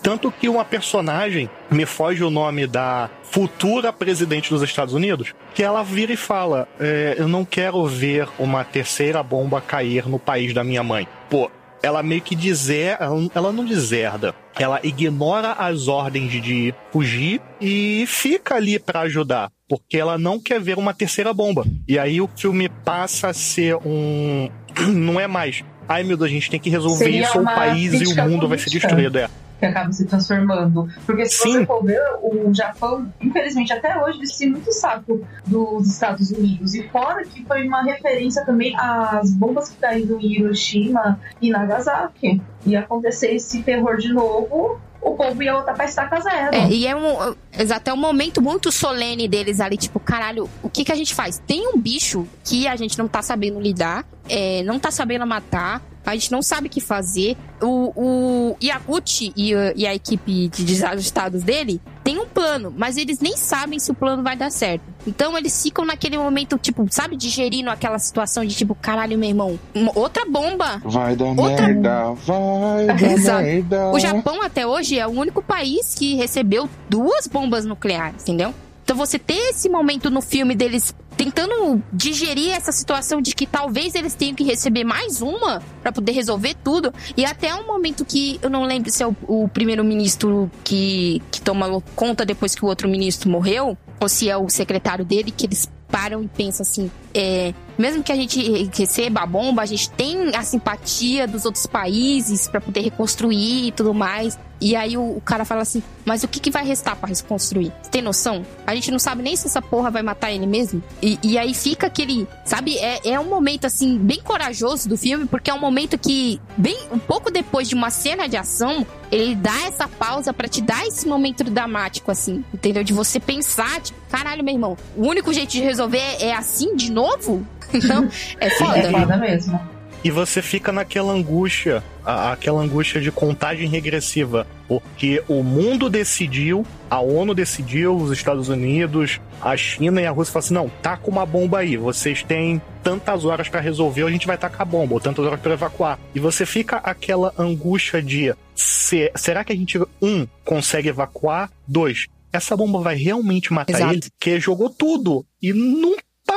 [0.02, 5.62] Tanto que uma personagem, me foge o nome da futura presidente dos Estados Unidos, que
[5.62, 10.54] ela vira e fala: é, Eu não quero ver uma terceira bomba cair no país
[10.54, 11.08] da minha mãe.
[11.28, 11.50] Pô,
[11.86, 12.98] ela meio que dizer,
[13.34, 19.96] ela não deserda, ela ignora as ordens de fugir e fica ali para ajudar, porque
[19.96, 21.64] ela não quer ver uma terceira bomba.
[21.86, 24.50] E aí o filme passa a ser um
[24.92, 27.46] não é mais ai meu Deus, a gente tem que resolver Seria isso, ou o
[27.46, 29.18] país e o mundo vai ser destruído.
[29.18, 29.30] É.
[29.58, 30.88] Que acaba se transformando.
[31.04, 31.52] Porque se Sim.
[31.52, 36.74] você for ver, o Japão, infelizmente, até hoje, se muito saco dos Estados Unidos.
[36.74, 42.40] E fora que foi uma referência também às bombas que caíram em Hiroshima e Nagasaki.
[42.66, 46.54] E acontecer esse terror de novo, o povo ia voltar pra estaca zero.
[46.54, 50.68] É, e é um, exato, é um momento muito solene deles ali, tipo, caralho, o
[50.68, 51.40] que que a gente faz?
[51.46, 55.82] Tem um bicho que a gente não tá sabendo lidar, é, não tá sabendo matar,
[56.04, 57.36] a gente não sabe o que fazer.
[57.60, 63.18] O, o Yaguchi e, e a equipe de desajustados dele tem um plano, mas eles
[63.18, 64.84] nem sabem se o plano vai dar certo.
[65.04, 69.58] Então eles ficam naquele momento, tipo, sabe, digerindo aquela situação de tipo, caralho, meu irmão,
[69.92, 70.80] outra bomba.
[70.84, 71.66] Vai dar outra...
[71.66, 73.90] merda, vai dar merda.
[73.90, 78.54] O Japão até hoje é o único país que recebeu duas bombas nucleares, entendeu?
[78.86, 83.96] Então você ter esse momento no filme deles tentando digerir essa situação de que talvez
[83.96, 86.94] eles tenham que receber mais uma para poder resolver tudo.
[87.16, 91.40] E até um momento que eu não lembro se é o, o primeiro-ministro que, que
[91.40, 95.46] toma conta depois que o outro ministro morreu, ou se é o secretário dele, que
[95.46, 99.90] eles param e pensam assim: é, mesmo que a gente receba a bomba, a gente
[99.90, 104.38] tem a simpatia dos outros países para poder reconstruir e tudo mais.
[104.60, 107.72] E aí o, o, cara fala assim: Mas o que, que vai restar para reconstruir?
[107.82, 108.44] Você tem noção?
[108.66, 110.82] A gente não sabe nem se essa porra vai matar ele mesmo.
[111.02, 112.26] E, e aí fica aquele.
[112.44, 112.78] Sabe?
[112.78, 116.76] É, é um momento, assim, bem corajoso do filme, porque é um momento que, bem
[116.90, 120.86] um pouco depois de uma cena de ação, ele dá essa pausa para te dar
[120.86, 122.82] esse momento dramático, assim, entendeu?
[122.82, 126.90] De você pensar, tipo, caralho, meu irmão, o único jeito de resolver é assim de
[127.06, 127.46] novo?
[127.72, 128.08] Então,
[128.40, 128.78] é foda.
[128.78, 129.60] É foda mesmo.
[130.04, 136.64] e você fica naquela angústia, a, aquela angústia de contagem regressiva, porque o mundo decidiu,
[136.88, 140.96] a ONU decidiu, os Estados Unidos, a China e a Rússia falaram assim: não, tá
[140.96, 144.62] com uma bomba aí, vocês têm tantas horas para resolver, ou a gente vai tacar
[144.62, 145.98] a bomba, ou tantas horas para evacuar.
[146.14, 151.50] E você fica aquela angústia de: se, será que a gente, um, consegue evacuar?
[151.66, 153.92] Dois, essa bomba vai realmente matar Exato.
[153.92, 154.02] ele?
[154.20, 155.96] Que jogou tudo e não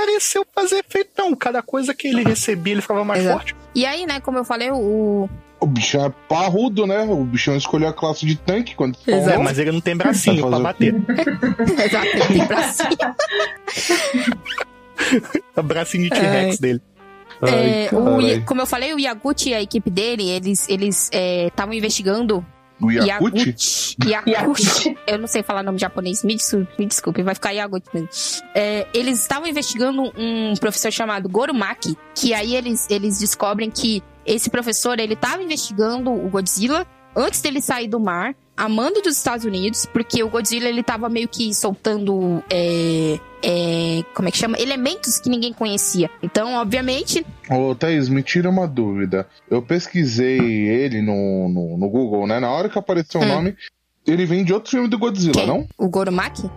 [0.10, 1.36] pareceu fazer efeito, não.
[1.36, 3.38] Cada coisa que ele recebia, ele ficava mais Exato.
[3.38, 3.56] forte.
[3.76, 5.30] E aí, né, como eu falei, o.
[5.62, 7.02] O bichão é parrudo, né?
[7.04, 10.58] O bichão escolheu a classe de tanque quando Exato, mas ele não tem bracinho pra
[10.58, 10.96] bater.
[11.86, 12.98] Exato, ele tem bracinho.
[15.58, 16.62] o bracinho de T-Rex é.
[16.62, 16.82] dele.
[17.42, 21.76] É, o, como eu falei, o Yaguchi e a equipe dele, eles estavam eles, é,
[21.76, 22.46] investigando
[22.82, 23.56] o Yakuti?
[24.06, 24.98] Yakuti.
[25.08, 26.24] Eu não sei falar nome japonês.
[26.24, 28.10] Me desculpe, me desculpe vai ficar Yakuti mesmo.
[28.56, 34.50] É, eles estavam investigando um professor chamado Gorumaki, que aí eles, eles descobrem que esse
[34.50, 39.46] professor, ele estava investigando o Godzilla antes dele sair do mar, a mando dos Estados
[39.46, 44.60] Unidos, porque o Godzilla ele tava meio que soltando é, é, como é que chama?
[44.60, 46.10] Elementos que ninguém conhecia.
[46.22, 47.26] Então, obviamente.
[47.50, 49.28] Ô, Thaís, me tira uma dúvida.
[49.50, 52.40] Eu pesquisei ele no, no, no Google, né?
[52.40, 53.28] Na hora que apareceu o hum.
[53.28, 53.56] nome,
[54.06, 55.48] ele vem de outro filme do Godzilla, Quem?
[55.48, 55.68] não?
[55.78, 56.50] O Goromaki?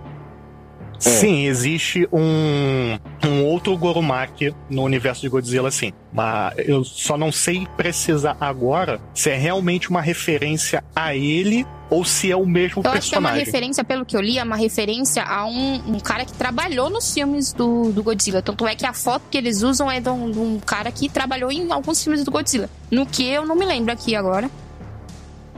[1.04, 1.10] É.
[1.10, 5.92] Sim, existe um, um outro Gorumaki no universo de Godzilla, sim.
[6.12, 12.04] Mas eu só não sei precisar agora se é realmente uma referência a ele ou
[12.04, 12.94] se é o mesmo eu personagem.
[12.94, 15.74] Eu acho que é uma referência, pelo que eu li, é uma referência a um,
[15.94, 18.40] um cara que trabalhou nos filmes do, do Godzilla.
[18.40, 21.08] Tanto é que a foto que eles usam é de um, de um cara que
[21.08, 22.70] trabalhou em alguns filmes do Godzilla.
[22.90, 24.50] No que eu não me lembro aqui agora.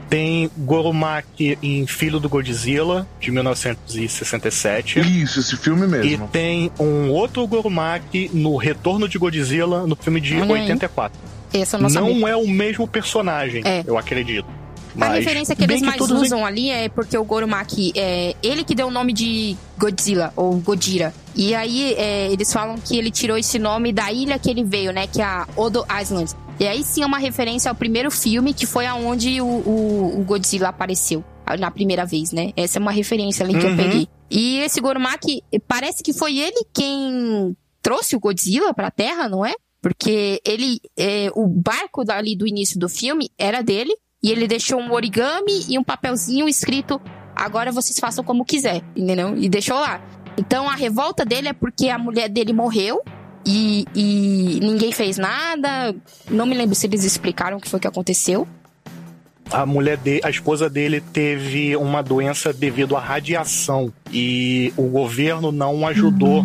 [0.09, 4.99] Tem Goromaki em Filho do Godzilla, de 1967.
[4.99, 6.25] Isso, esse filme mesmo.
[6.25, 11.19] E tem um outro Goromaki no Retorno de Godzilla, no filme de Olha 84.
[11.53, 13.83] Esse eu não, não é o mesmo personagem, é.
[13.87, 14.47] eu acredito.
[14.95, 18.63] Mas, a referência que eles que mais usam ali é porque o Goromaki, é ele
[18.63, 21.13] que deu o nome de Godzilla, ou Godira.
[21.35, 24.93] E aí é, eles falam que ele tirou esse nome da ilha que ele veio,
[24.93, 25.05] né?
[25.05, 26.33] Que é a Odo Island.
[26.59, 30.23] E aí sim é uma referência ao primeiro filme, que foi aonde o, o, o
[30.23, 31.23] Godzilla apareceu
[31.59, 32.51] na primeira vez, né?
[32.55, 33.71] Essa é uma referência ali que uhum.
[33.71, 34.07] eu peguei.
[34.31, 39.53] E esse Gorumaki, parece que foi ele quem trouxe o Godzilla pra Terra, não é?
[39.81, 44.79] Porque ele, é, o barco ali do início do filme era dele, e ele deixou
[44.79, 46.99] um origami e um papelzinho escrito:
[47.35, 49.37] agora vocês façam como quiser, entendeu?
[49.37, 50.01] E deixou lá.
[50.37, 53.01] Então a revolta dele é porque a mulher dele morreu
[53.45, 55.95] e, e ninguém fez nada.
[56.29, 58.47] Não me lembro se eles explicaram o que foi que aconteceu.
[59.51, 65.51] A mulher de, a esposa dele teve uma doença devido à radiação e o governo
[65.51, 66.43] não ajudou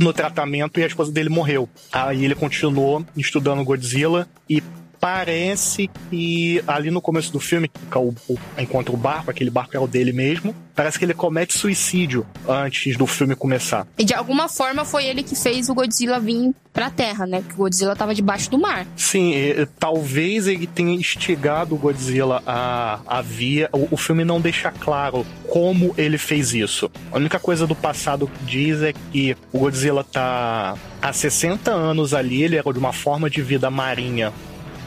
[0.00, 1.68] no tratamento e a esposa dele morreu.
[1.92, 4.60] Aí ele continuou estudando Godzilla e
[5.04, 9.50] parece que ali no começo do filme, que é o, o, encontra o barco, aquele
[9.50, 13.86] barco é o dele mesmo, parece que ele comete suicídio antes do filme começar.
[13.98, 17.42] E de alguma forma foi ele que fez o Godzilla vir pra Terra, né?
[17.42, 18.86] Porque o Godzilla tava debaixo do mar.
[18.96, 23.68] Sim, e, talvez ele tenha instigado o Godzilla a, a via.
[23.74, 26.90] O, o filme não deixa claro como ele fez isso.
[27.12, 32.14] A única coisa do passado que diz é que o Godzilla tá há 60 anos
[32.14, 34.32] ali, ele era de uma forma de vida marinha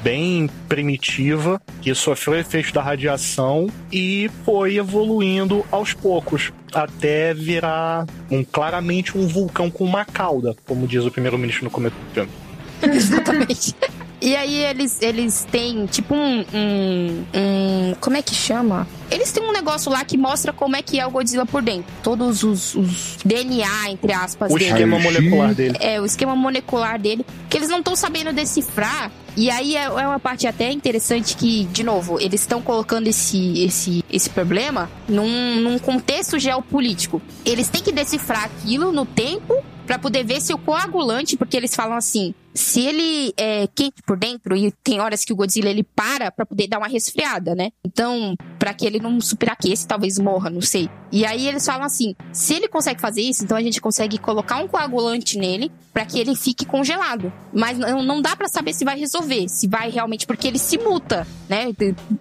[0.08, 8.42] bem primitiva, que sofreu efeito da radiação e foi evoluindo aos poucos até virar um,
[8.42, 12.32] claramente um vulcão com uma cauda, como diz o primeiro-ministro no começo do filme.
[12.82, 13.76] Exatamente.
[14.20, 18.88] E aí eles, eles têm tipo um, um, um, Como é que chama?
[19.12, 21.86] Eles têm um negócio lá que mostra como é que é o Godzilla por dentro.
[22.02, 24.72] Todos os, os DNA, entre aspas, o dele.
[24.72, 25.78] esquema molecular dele.
[25.80, 27.26] É, o esquema molecular dele.
[27.50, 29.12] Que eles não estão sabendo decifrar.
[29.36, 33.64] E aí é, é uma parte até interessante que, de novo, eles estão colocando esse,
[33.64, 37.22] esse, esse problema num, num contexto geopolítico.
[37.46, 41.74] Eles têm que decifrar aquilo no tempo para poder ver se o coagulante, porque eles
[41.74, 45.84] falam assim, se ele é quente por dentro e tem horas que o Godzilla ele
[45.84, 47.70] para para poder dar uma resfriada, né?
[47.86, 50.90] Então, para que ele não superaqueça, talvez morra, não sei.
[51.12, 54.58] E aí eles falam assim, se ele consegue fazer isso, então a gente consegue colocar
[54.58, 57.32] um coagulante nele para que ele fique congelado.
[57.54, 60.78] Mas não, não dá para saber se vai resolver, se vai realmente porque ele se
[60.78, 61.68] muta, né?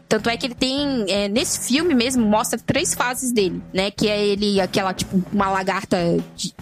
[0.09, 3.91] Tanto é que ele tem é, nesse filme mesmo mostra três fases dele, né?
[3.91, 5.97] Que é ele aquela tipo uma lagarta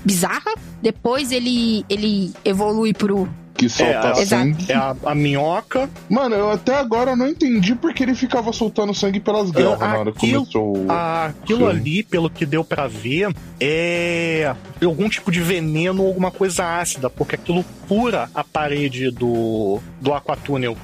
[0.05, 4.70] bizarra, depois ele ele evolui pro Que solta É, sangue.
[4.70, 5.88] É a, a minhoca.
[6.11, 10.12] Mano, eu até agora não entendi porque ele ficava soltando sangue pelas guerras na hora
[10.12, 10.86] que aquilo- começou.
[10.90, 16.78] Aquilo ali, pelo que deu pra ver, é algum tipo de veneno ou alguma coisa
[16.80, 20.76] ácida, porque aquilo fura a parede do, do aquatúnel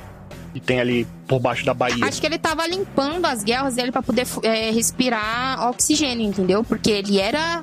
[0.53, 2.05] que tem ali por baixo da Bahia.
[2.05, 6.65] Acho que ele tava limpando as guerras dele pra poder é, respirar oxigênio, entendeu?
[6.65, 7.63] Porque ele era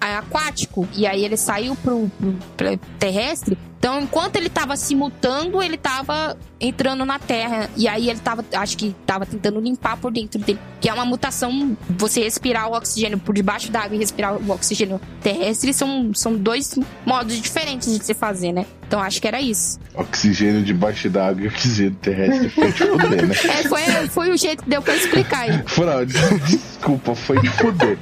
[0.00, 2.10] aquático e aí ele saiu pro,
[2.56, 3.56] pro- terrestre.
[3.78, 7.70] Então, enquanto ele tava se mutando, ele tava entrando na Terra.
[7.78, 10.58] E aí ele tava, acho que tava tentando limpar por dentro dele.
[10.82, 15.00] Que é uma mutação, você respirar o oxigênio por debaixo d'água e respirar o oxigênio
[15.22, 18.66] terrestre são, são dois modos diferentes de se fazer, né?
[18.86, 19.80] Então acho que era isso.
[19.94, 23.34] Oxigênio debaixo d'água e oxigênio terrestre foi de fuder, né?
[23.48, 25.62] É, foi, foi o jeito que deu pra explicar aí.
[25.66, 26.12] Fraude,
[26.46, 27.96] desculpa, foi de fuder.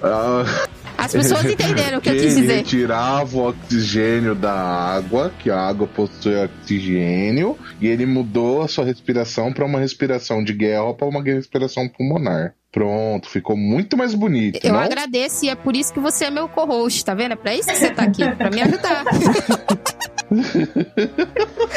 [0.00, 0.44] Ah,
[1.04, 2.54] As pessoas entenderam o que eu quis ele dizer.
[2.56, 8.84] retirava o oxigênio da água, que a água possui oxigênio, e ele mudou a sua
[8.84, 12.54] respiração para uma respiração de guerra para uma respiração pulmonar.
[12.72, 14.80] Pronto, ficou muito mais bonito, Eu não?
[14.80, 17.32] agradeço e é por isso que você é meu co-host, tá vendo?
[17.32, 19.04] É pra isso que você tá aqui, pra me ajudar.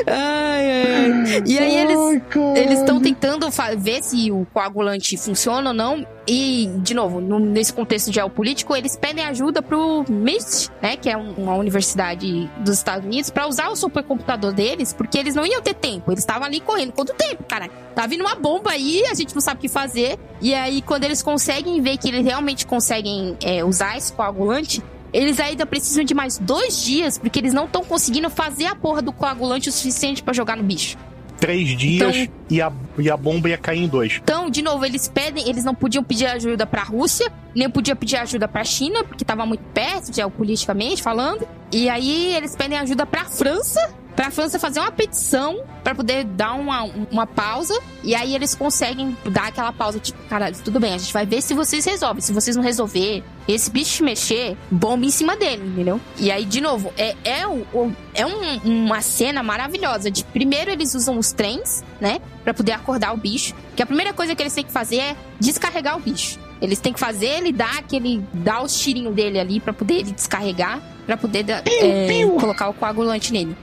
[0.08, 1.44] ai, ai, ai.
[1.46, 6.08] E aí eles, estão tentando ver se o coagulante funciona ou não.
[6.28, 10.98] E, de novo, no- nesse contexto geopolítico, eles pedem ajuda pro MIT, né?
[10.98, 15.36] Que é um- uma universidade dos Estados Unidos, pra usar o supercomputador deles, porque eles
[15.36, 16.12] não iam ter tempo.
[16.12, 16.94] Eles estavam ali correndo.
[16.94, 17.68] Quanto tempo, cara?
[17.94, 20.18] Tá vindo uma bomba aí, a gente não sabe o que fazer.
[20.42, 24.82] E aí, quando eles conseguem ver que eles realmente conseguem é, usar esse coagulante,
[25.12, 29.02] eles ainda precisam de mais dois dias, porque eles não estão conseguindo fazer a porra
[29.02, 30.98] do coagulante o suficiente pra jogar no bicho.
[31.38, 34.20] Três dias Então- e, a, e a bomba ia cair em dois.
[34.24, 38.16] Então, de novo, eles pedem, eles não podiam pedir ajuda pra Rússia, nem podiam pedir
[38.18, 41.46] ajuda pra China, porque tava muito perto, geopoliticamente falando.
[41.74, 46.54] E aí eles pedem ajuda pra França, pra França fazer uma petição pra poder dar
[46.54, 47.78] uma, uma pausa.
[48.04, 51.42] E aí eles conseguem dar aquela pausa, tipo, cara, tudo bem, a gente vai ver
[51.42, 52.22] se vocês resolvem.
[52.22, 56.00] Se vocês não resolver, esse bicho mexer, bomba em cima dele, entendeu?
[56.18, 60.10] E aí, de novo, é, é, o, é um- uma cena maravilhosa.
[60.12, 62.20] De primeiro eles usam os trens, né?
[62.44, 63.54] Pra poder acordar o bicho.
[63.76, 66.40] Que a primeira coisa que eles têm que fazer é descarregar o bicho.
[66.62, 68.24] Eles têm que fazer ele dar aquele.
[68.34, 70.80] dar os tirinhos dele ali pra poder ele descarregar.
[71.06, 72.08] Pra poder dar- é,
[72.40, 73.56] colocar o coagulante nele.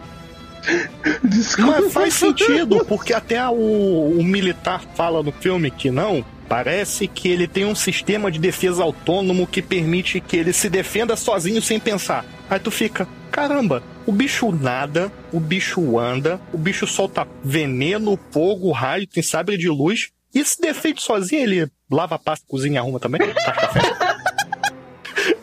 [1.24, 1.80] Desculpa.
[1.80, 6.24] Mas faz sentido, porque até o, o militar fala no filme que não.
[6.48, 11.16] Parece que ele tem um sistema de defesa autônomo que permite que ele se defenda
[11.16, 12.24] sozinho sem pensar.
[12.50, 18.70] Aí tu fica, caramba, o bicho nada, o bicho anda, o bicho solta veneno, fogo,
[18.70, 20.10] raio, tem sabre de luz.
[20.34, 23.20] E se defende sozinho, ele lava a pasta, cozinha e arruma também?
[23.44, 23.80] Faz café?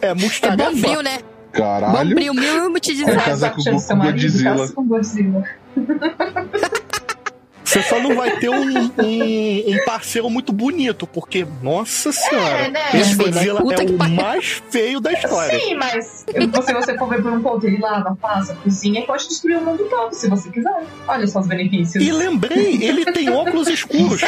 [0.02, 0.72] É É multitarefa.
[0.72, 1.20] bombril, né?
[1.52, 2.10] Caralho.
[2.10, 3.26] Bombril, mil É multidizar.
[3.26, 4.68] casa com Achando seu o marido, Godzilla.
[4.70, 5.44] com Godzilla.
[7.64, 12.72] Você só não vai ter um, um, um parceiro muito bonito, porque, nossa senhora, É,
[12.72, 12.80] né?
[12.96, 15.60] esse É, Godzilla é o mais feio da história.
[15.60, 16.26] Sim, mas
[16.66, 19.62] se você for ver por um ponto, ele lava, passa, cozinha e pode destruir o
[19.62, 20.84] mundo todo, se você quiser.
[21.08, 22.04] Olha só os benefícios.
[22.04, 24.22] E lembrei, ele tem óculos escuros.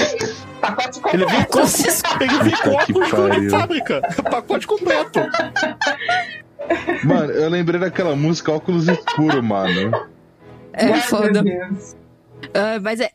[0.61, 1.49] Pacote Ele vem completo.
[1.49, 4.01] com, ele vem com óculos escuros de fábrica.
[4.29, 5.19] Pacote completo.
[7.03, 9.91] Mano, eu lembrei daquela música Óculos Escuro, mano.
[10.73, 11.43] É Ai, foda.
[12.53, 13.09] Ah, mas é.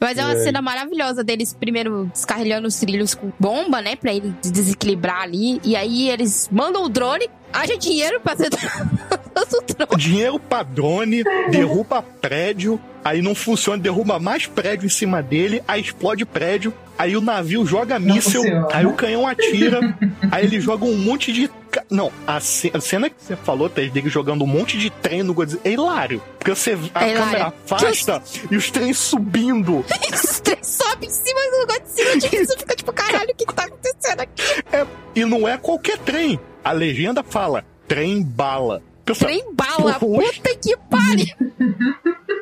[0.00, 0.40] Mas é uma É.
[0.40, 3.94] cena maravilhosa deles primeiro descarregando os trilhos com bomba, né?
[3.94, 5.60] Pra ele desequilibrar ali.
[5.62, 8.52] E aí eles mandam o drone, haja dinheiro pra drone.
[9.96, 15.80] Dinheiro pra drone, derruba prédio, aí não funciona, derruba mais prédio em cima dele, aí
[15.80, 16.72] explode prédio,
[17.02, 18.68] aí o navio joga Não míssil, funciona.
[18.72, 19.80] aí o canhão atira,
[20.30, 21.50] aí ele joga um monte de.
[21.90, 25.22] Não, a, ce- a cena que você falou, Tess, dele jogando um monte de trem
[25.22, 26.22] no Godzilla, é hilário.
[26.38, 29.84] Porque você, a É câmera afasta e os trens subindo.
[30.12, 32.18] Os três sobem em cima do Godzilla.
[32.18, 34.42] Tipo, você fica tipo, caralho, o que, tá acontecendo aqui?
[35.14, 36.38] E não é qualquer trem.
[36.62, 38.82] A legenda fala: trem bala.
[39.04, 41.26] Pessoal, Trem bala, puta que pariu.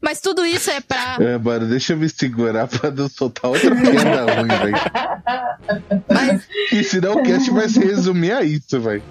[0.00, 1.16] Mas tudo isso é pra.
[1.20, 6.02] É, mano, deixa eu me segurar pra não soltar outra piada ruim, velho.
[6.08, 9.02] Mas, E senão o cast vai se resumir a isso, velho.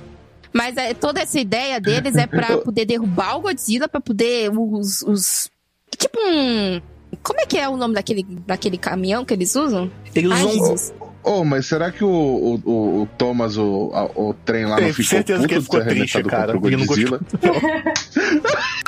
[0.54, 5.02] mas é, toda essa ideia deles é pra poder derrubar o Godzilla, pra poder os.
[5.02, 5.50] os
[5.98, 6.82] tipo um.
[7.24, 9.90] Como é que é o nome daquele, daquele caminhão que eles usam?
[10.16, 10.52] eles vão.
[10.52, 10.94] Jesus.
[11.24, 14.94] Oh, mas será que o, o, o- o Thomas, o, o trem lá não Tenho
[14.94, 16.58] ficou certeza puto que ele ficou triste, cara.
[16.58, 17.20] o não Godzilla?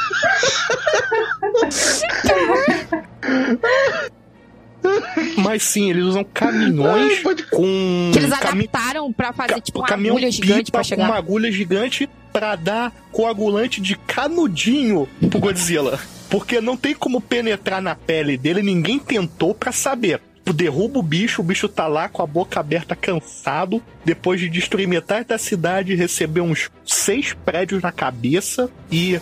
[5.37, 8.09] Mas sim, eles usam caminhões Ai, pode- com.
[8.13, 11.05] Que eles cami- adaptaram pra fazer tipo uma caminhão agulha gigante pra com chegar.
[11.05, 15.99] uma agulha gigante pra dar coagulante de canudinho pro Godzilla.
[16.29, 20.21] Porque não tem como penetrar na pele dele, ninguém tentou pra saber.
[20.45, 24.87] Derruba o bicho, o bicho tá lá com a boca aberta, cansado, depois de destruir
[24.87, 29.19] metade da cidade, receber uns seis prédios na cabeça e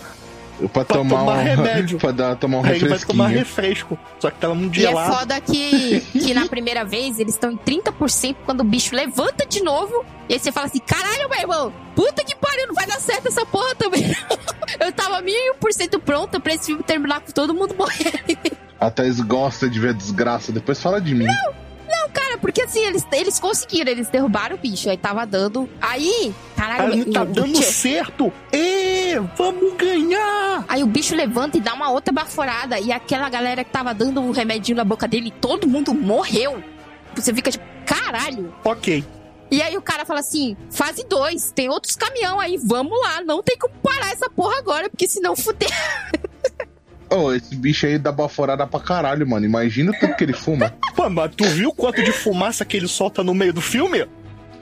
[0.57, 1.97] Pra, pra tomar, tomar um, remédio.
[1.99, 2.89] pra dar, tomar um refresco.
[2.89, 3.99] Vai tomar refresco.
[4.19, 5.09] Só que tava muito gelado.
[5.09, 8.95] E é foda que, que na primeira vez eles estão em 30% quando o bicho
[8.95, 10.05] levanta de novo.
[10.27, 13.27] E aí você fala assim: caralho, meu irmão, puta que pariu, não vai dar certo
[13.27, 14.03] essa porra também.
[14.79, 18.57] Eu tava mil por cento pronta pra esse filme terminar com todo mundo morrendo.
[18.79, 21.25] A Thais gosta de ver desgraça, depois fala de mim.
[21.25, 21.67] Não!
[21.87, 25.69] Não, cara, porque assim, eles, eles conseguiram, eles derrubaram o bicho, aí tava dando.
[25.81, 28.31] Aí, caralho, tá dando certo!
[28.51, 28.96] E
[29.35, 30.65] vamos ganhar!
[30.67, 34.21] Aí o bicho levanta e dá uma outra baforada, e aquela galera que tava dando
[34.21, 36.63] o um remedinho na boca dele, todo mundo morreu.
[37.15, 38.53] Você fica tipo, caralho!
[38.63, 39.03] Ok.
[39.49, 43.41] E aí o cara fala assim: fase 2, tem outros caminhão aí, vamos lá, não
[43.41, 45.69] tem como parar essa porra agora, porque senão fuder.
[47.09, 49.45] Oh, esse bicho aí dá baforada pra caralho, mano.
[49.45, 50.73] Imagina o que ele fuma.
[50.95, 54.05] Pô, mas tu viu quanto de fumaça que ele solta no meio do filme?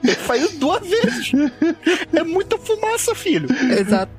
[0.03, 1.31] Ele faz duas vezes.
[2.13, 3.47] É muita fumaça, filho.
[3.77, 4.11] Exato.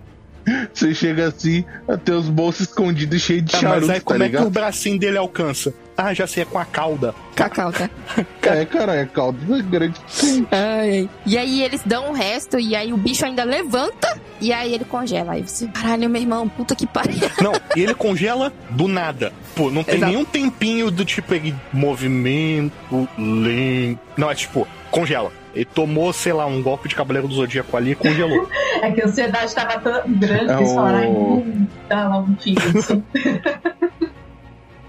[0.73, 1.65] Você chega assim,
[2.05, 4.41] tem os bolsos escondidos cheios de tá, charuto, mas aí, tá como ligado?
[4.41, 5.75] é que o bracinho dele alcança?
[5.97, 7.15] Ah, já sei, é com a cauda.
[7.35, 7.91] Com a cauda.
[8.43, 9.99] é, cara, é cauda é grande.
[10.51, 14.75] Ai, e aí eles dão o resto, e aí o bicho ainda levanta, e aí
[14.75, 15.33] ele congela.
[15.33, 17.17] Aí você, caralho, meu irmão, puta que pariu.
[17.41, 19.33] Não, e ele congela do nada.
[19.55, 20.13] Pô, não tem Exato.
[20.13, 23.99] nenhum tempinho do tipo, ele, movimento lento.
[24.17, 25.33] Não, é tipo, congela.
[25.57, 28.47] Ele tomou, sei lá, um golpe de Cavaleiro do Zodíaco ali e congelou.
[28.83, 32.35] é que a ansiedade estava tão grande é que eles falaram, hum, tá lá um
[32.35, 32.61] tiro.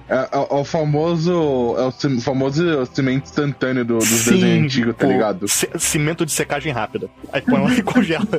[0.10, 1.76] É, é, é, o famoso.
[1.78, 1.92] É o
[2.22, 5.46] famoso cimento instantâneo do, dos Sim, desenhos antigos, tá ligado?
[5.48, 7.10] Cimento de secagem rápida.
[7.32, 8.26] Aí põe lá e congela.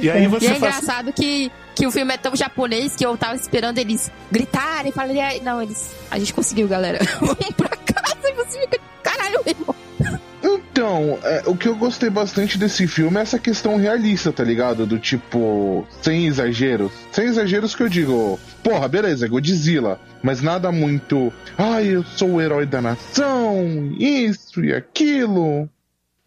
[0.00, 0.76] e aí você e é faz...
[0.76, 4.94] engraçado que, que o filme é tão japonês que eu tava esperando eles gritarem e
[4.94, 5.42] falarem.
[5.42, 5.94] Não, eles.
[6.10, 6.98] A gente conseguiu, galera.
[7.20, 8.80] Vamos pra casa e você fica.
[9.24, 9.40] Caralho.
[10.42, 14.84] Então, é, o que eu gostei bastante desse filme é essa questão realista, tá ligado?
[14.84, 16.92] Do tipo, sem exageros.
[17.12, 19.98] Sem exageros que eu digo, porra, beleza, Godzilla.
[20.22, 25.68] Mas nada muito, ai, ah, eu sou o herói da nação, isso e aquilo.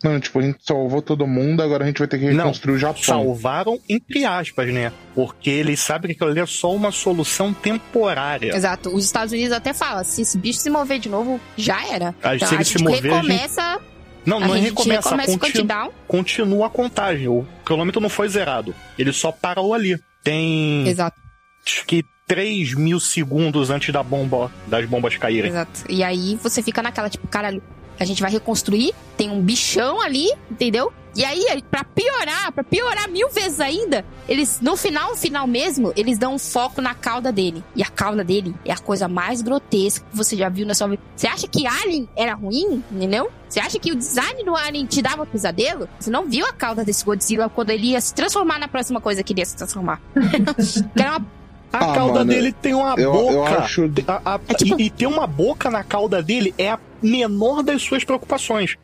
[0.03, 2.77] Não, tipo, a gente salvou todo mundo, agora a gente vai ter que reconstruir Não,
[2.77, 3.03] o Japão.
[3.03, 4.91] Salvaram entre aspas, né?
[5.15, 8.55] Porque eles sabem que aquilo ali é só uma solução temporária.
[8.55, 8.93] Exato.
[8.95, 12.13] Os Estados Unidos até falam, se esse bicho se mover de novo, já era.
[12.21, 13.61] A, então, se ele a gente se mover, recomeça...
[13.61, 17.29] A gente não, não a recomeça, recomeça continu, continua a contagem.
[17.29, 18.75] O cronômetro não foi zerado.
[18.99, 19.97] Ele só parou ali.
[20.21, 20.85] Tem.
[20.85, 21.17] Exato.
[21.65, 25.49] Acho que 3 mil segundos antes da bomba, das bombas caírem.
[25.49, 25.85] Exato.
[25.87, 27.63] E aí você fica naquela, tipo, caralho,
[27.99, 30.91] a gente vai reconstruir, tem um bichão ali, entendeu?
[31.17, 36.19] E aí, para piorar, para piorar mil vezes ainda, eles, no final, final mesmo, eles
[36.19, 37.63] dão um foco na cauda dele.
[37.75, 40.89] E a cauda dele é a coisa mais grotesca que você já viu na sua
[40.89, 41.01] vida.
[41.15, 43.31] Você acha que Alien era ruim, entendeu?
[43.49, 45.89] Você acha que o design do Alien te dava pesadelo?
[45.99, 49.23] Você não viu a cauda desse Godzilla quando ele ia se transformar na próxima coisa
[49.23, 49.99] que ele ia se transformar.
[50.95, 51.25] era uma
[51.72, 53.34] a ah, cauda mano, dele tem uma eu, boca.
[53.34, 53.91] Eu acho...
[54.07, 54.80] a, a, é tipo...
[54.80, 58.78] e, e, ter uma boca na cauda dele é a menor das suas preocupações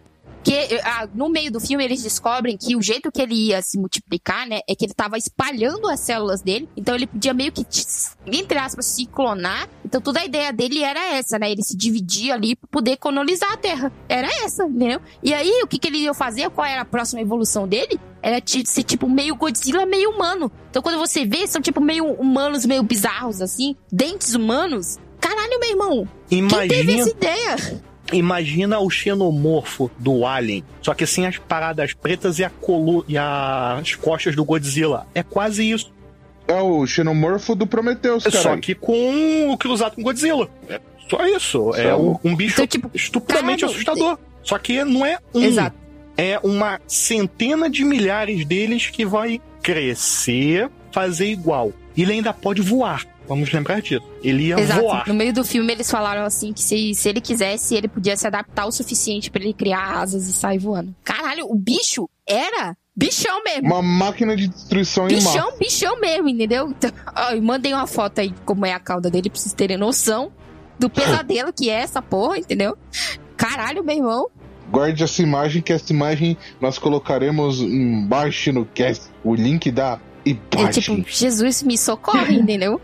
[0.43, 3.77] que ah, no meio do filme eles descobrem que o jeito que ele ia se
[3.77, 7.65] multiplicar, né, é que ele tava espalhando as células dele, então ele podia meio que,
[8.27, 9.69] entre aspas, se clonar.
[9.85, 11.51] Então toda a ideia dele era essa, né?
[11.51, 13.91] Ele se dividia ali pra poder colonizar a Terra.
[14.09, 14.99] Era essa, entendeu?
[15.21, 16.49] E aí, o que, que ele ia fazer?
[16.49, 17.99] Qual era a próxima evolução dele?
[18.21, 20.51] Era ser tipo meio Godzilla, meio humano.
[20.69, 24.97] Então quando você vê, são tipo meio humanos, meio bizarros, assim, dentes humanos.
[25.19, 26.09] Caralho, meu irmão!
[26.31, 26.67] Imagina...
[26.67, 27.83] Quem teve essa ideia?
[28.11, 33.17] Imagina o xenomorfo do Alien, só que sem as paradas pretas e, a colu e
[33.17, 35.07] as costas do Godzilla.
[35.15, 35.91] É quase isso.
[36.47, 38.37] É o xenomorfo do Prometheus, cara.
[38.37, 40.49] Só que com o cruzado com Godzilla.
[40.67, 40.79] É
[41.09, 41.71] só isso.
[41.71, 44.17] Só é um, um bicho então, tipo, estupidamente caralho, assustador.
[44.43, 45.43] Só que não é um.
[45.43, 45.77] Exato.
[46.17, 51.71] É uma centena de milhares deles que vai crescer, fazer igual.
[51.95, 53.05] E ele ainda pode voar.
[53.27, 54.03] Vamos lembrar disso.
[54.21, 54.81] Ele ia Exato.
[54.81, 55.07] voar.
[55.07, 58.27] No meio do filme eles falaram assim que se, se ele quisesse, ele podia se
[58.27, 60.93] adaptar o suficiente para ele criar asas e sair voando.
[61.03, 63.67] Caralho, o bicho era bichão mesmo.
[63.67, 66.69] Uma máquina de destruição bichão, em Bichão, bichão mesmo, entendeu?
[66.69, 70.31] Então, ó, mandei uma foto aí como é a cauda dele pra vocês terem noção
[70.79, 72.77] do pesadelo que é essa porra, entendeu?
[73.37, 74.27] Caralho, meu irmão.
[74.69, 79.05] Guarde essa imagem, que essa imagem nós colocaremos embaixo no cast.
[79.23, 80.65] O link da imagem.
[80.65, 82.81] É tipo, Jesus me socorre, entendeu?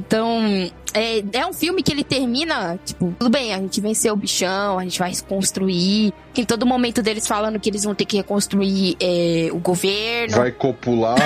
[0.00, 4.16] Então, é, é um filme que ele termina, tipo, tudo bem, a gente venceu o
[4.16, 6.12] bichão, a gente vai reconstruir.
[6.32, 10.36] Que em todo momento deles falando que eles vão ter que reconstruir é, o governo.
[10.36, 11.16] Vai copular.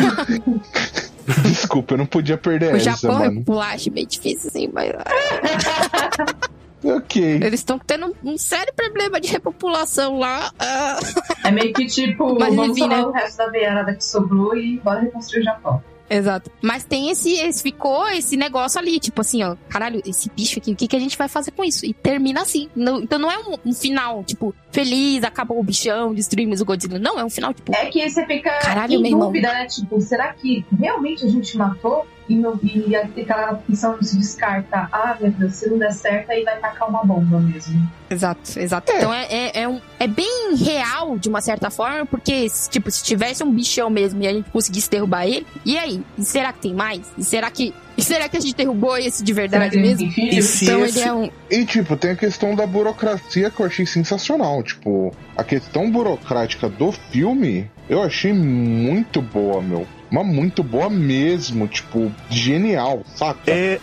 [1.45, 3.39] Desculpa, eu não podia perder o essa, Japão mano.
[3.39, 4.91] repular, acho meio difícil, assim, mas.
[6.87, 7.23] Ok.
[7.23, 10.53] Eles estão tendo um sério problema de repopulação lá.
[10.59, 10.99] ah.
[11.43, 13.07] É meio que tipo, Mas vamos enfim, né?
[13.07, 15.83] o resto da veiarada que sobrou e bora reconstruir o Japão.
[16.09, 16.51] Exato.
[16.63, 17.63] Mas tem esse, esse.
[17.63, 19.57] Ficou esse negócio ali, tipo assim, ó.
[19.69, 21.87] Caralho, esse bicho aqui, o que, que a gente vai fazer com isso?
[21.87, 22.69] E termina assim.
[22.77, 26.99] Não- então não é um, um final, tipo, feliz, acabou o bichão, destruímos o Godzilla.
[26.99, 27.75] Não, é um final, tipo.
[27.75, 29.27] É que você fica Caralho, em meu irmão.
[29.29, 29.67] dúvida, né?
[29.67, 32.07] Tipo, será que realmente a gente matou?
[32.29, 34.89] E, não, e aquela opção se descarta.
[34.91, 37.87] Ah, meu Deus, se não der certo, aí vai tacar uma bomba mesmo.
[38.09, 38.93] Exato, exato.
[38.93, 43.03] Então é, é, é, um, é bem real, de uma certa forma, porque, tipo, se
[43.03, 46.03] tivesse um bichão mesmo e a gente conseguisse derrubar ele, e aí?
[46.17, 47.03] E será que tem mais?
[47.19, 47.75] E será que.
[47.97, 50.11] E será que a gente derrubou esse de verdade mesmo?
[50.17, 50.99] E Então esse...
[50.99, 51.31] ele é um.
[51.49, 54.63] E, tipo, tem a questão da burocracia que eu achei sensacional.
[54.65, 59.87] Tipo, a questão burocrática do filme eu achei muito boa, meu.
[60.15, 61.67] Mas muito boa mesmo.
[61.67, 63.51] Tipo, genial, saca?
[63.51, 63.81] É,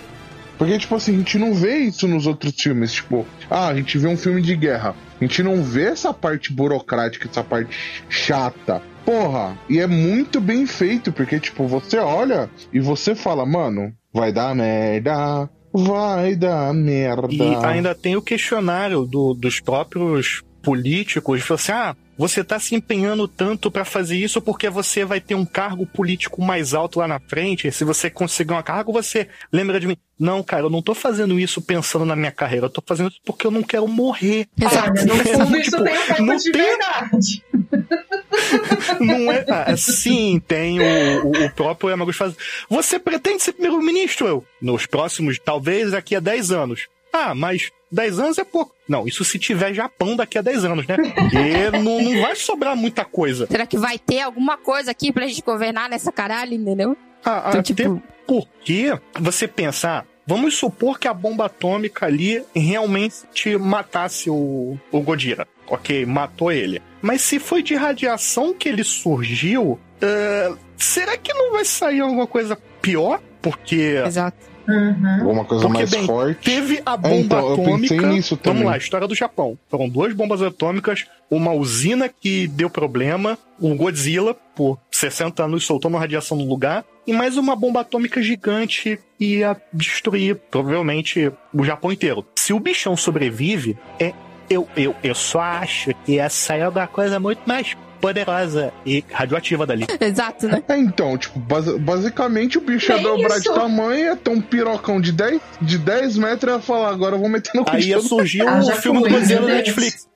[0.57, 2.93] Porque, tipo assim, a gente não vê isso nos outros filmes.
[2.93, 4.95] Tipo, ah, a gente vê um filme de guerra.
[5.19, 7.75] A gente não vê essa parte burocrática, essa parte
[8.09, 8.81] chata.
[9.03, 14.31] Porra, e é muito bem feito, porque, tipo, você olha e você fala, mano, vai
[14.31, 17.27] dar merda, vai dar merda.
[17.33, 21.49] E ainda tem o questionário do- dos próprios políticos.
[21.51, 25.45] Assim: ah, você tá se empenhando tanto pra fazer isso porque você vai ter um
[25.45, 27.67] cargo político mais alto lá na frente.
[27.67, 29.97] E se você conseguir um cargo, você lembra de mim.
[30.19, 32.67] Não, cara, eu não tô fazendo isso pensando na minha carreira.
[32.67, 34.47] Eu tô fazendo isso porque eu não quero morrer.
[34.59, 34.91] Exato.
[35.01, 37.43] Olha, no fundo isso Tipo, tem um não de tem- verdade.
[38.99, 39.45] Não é.
[39.49, 42.35] Ah, sim, tem o, o, o próprio Yamaguchi faz.
[42.69, 44.27] Você pretende ser primeiro-ministro?
[44.27, 44.45] Eu.
[44.61, 46.87] Nos próximos, talvez daqui a 10 anos.
[47.13, 48.73] Ah, mas 10 anos é pouco.
[48.87, 50.95] Não, isso se tiver Japão daqui a 10 anos, né?
[50.97, 53.47] Porque não, não vai sobrar muita coisa.
[53.47, 56.95] Será que vai ter alguma coisa aqui pra gente governar nessa caralho, entendeu?
[57.23, 60.05] Ah, Então, até tipo- porque você pensar.
[60.25, 65.47] Vamos supor que a bomba atômica ali realmente matasse o, o Godira.
[65.67, 66.81] Ok, matou ele.
[67.01, 72.27] Mas se foi de radiação que ele surgiu, eh, será que não vai sair alguma
[72.27, 73.19] coisa pior?
[73.41, 74.37] Porque Exato.
[74.71, 75.19] Uhum.
[75.21, 76.39] Alguma coisa Porque, mais bem, forte.
[76.43, 77.95] teve a bomba então, eu atômica.
[77.95, 78.59] pensei nisso também.
[78.61, 79.57] Vamos lá, história do Japão.
[79.69, 85.89] Foram duas bombas atômicas, uma usina que deu problema, o Godzilla, por 60 anos, soltou
[85.89, 91.63] uma radiação no lugar, e mais uma bomba atômica gigante que ia destruir, provavelmente, o
[91.63, 92.25] Japão inteiro.
[92.35, 94.13] Se o bichão sobrevive, é.
[94.49, 99.65] Eu, eu, eu só acho que ia sair alguma coisa muito mais poderosa e radioativa
[99.65, 99.85] dali.
[99.99, 100.63] Exato, né?
[100.67, 103.53] É, então, tipo, basi- basicamente o bicho ia Nem dobrar de isso.
[103.53, 107.19] tamanho, ia ter um pirocão de 10, de 10 metros e ia falar, agora eu
[107.19, 109.47] vou meter no cu Aí de ia surgir Ah, o já filme do Godzilla da
[109.47, 109.57] Deus.
[109.59, 110.07] Netflix.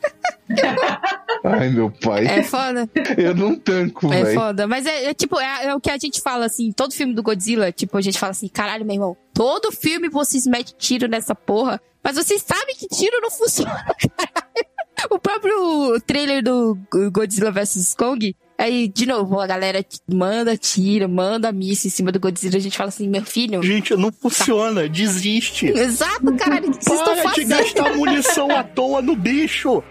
[1.44, 2.26] Ai, meu pai.
[2.26, 2.88] É foda.
[3.16, 4.34] Eu não tanco, É velho.
[4.40, 4.66] foda.
[4.66, 7.22] Mas é, é tipo, é, é o que a gente fala assim, todo filme do
[7.22, 11.34] Godzilla, tipo, a gente fala assim, caralho, meu irmão, todo filme vocês metem tiro nessa
[11.34, 13.84] porra, mas vocês sabem que tiro não funciona,
[14.16, 14.67] caralho.
[15.10, 16.76] O próprio trailer do
[17.12, 22.18] Godzilla vs Kong, aí, de novo, a galera manda tiro, manda missa em cima do
[22.18, 23.62] Godzilla, a gente fala assim, meu filho...
[23.62, 25.66] Gente, não funciona, desiste.
[25.68, 27.48] Exato, caralho, o que vocês estão Para de fazendo?
[27.58, 29.82] gastar munição à toa no bicho.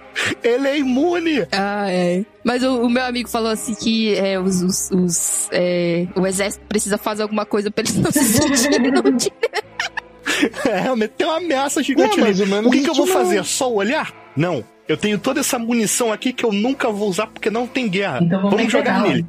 [0.43, 1.47] Ele é imune.
[1.51, 2.26] Ah, é.
[2.43, 6.66] Mas o, o meu amigo falou assim que é, os, os- os, é, o exército
[6.68, 8.91] precisa fazer alguma coisa pra eles não se sentirem.
[10.70, 13.43] É, realmente tem uma ameaça gigante ou menos O que, que eu vou fazer?
[13.43, 14.14] Só olhar?
[14.36, 14.64] Não.
[14.88, 18.19] Eu tenho toda essa munição aqui que eu nunca vou usar porque não tem guerra.
[18.21, 19.25] Então vamos Vamos jogar nele.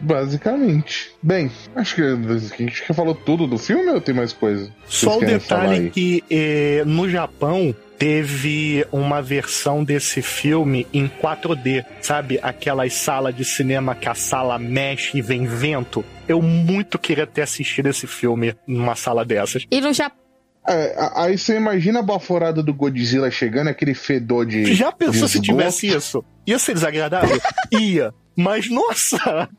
[0.00, 1.12] Basicamente.
[1.22, 4.72] Bem, acho que a gente já falou tudo do filme ou tem mais coisa?
[4.86, 12.38] Só o detalhe que eh, no Japão teve uma versão desse filme em 4D, sabe?
[12.40, 16.04] Aquelas salas de cinema que a sala mexe e vem vento.
[16.28, 19.66] Eu muito queria ter assistido esse filme numa sala dessas.
[19.68, 20.27] E no Japão.
[20.68, 24.74] É, aí você imagina a baforada do Godzilla chegando, aquele fedor de.
[24.74, 26.22] Já pensou de se tivesse isso?
[26.46, 27.40] Ia ser desagradável?
[27.72, 28.12] Ia.
[28.36, 29.48] Mas, nossa!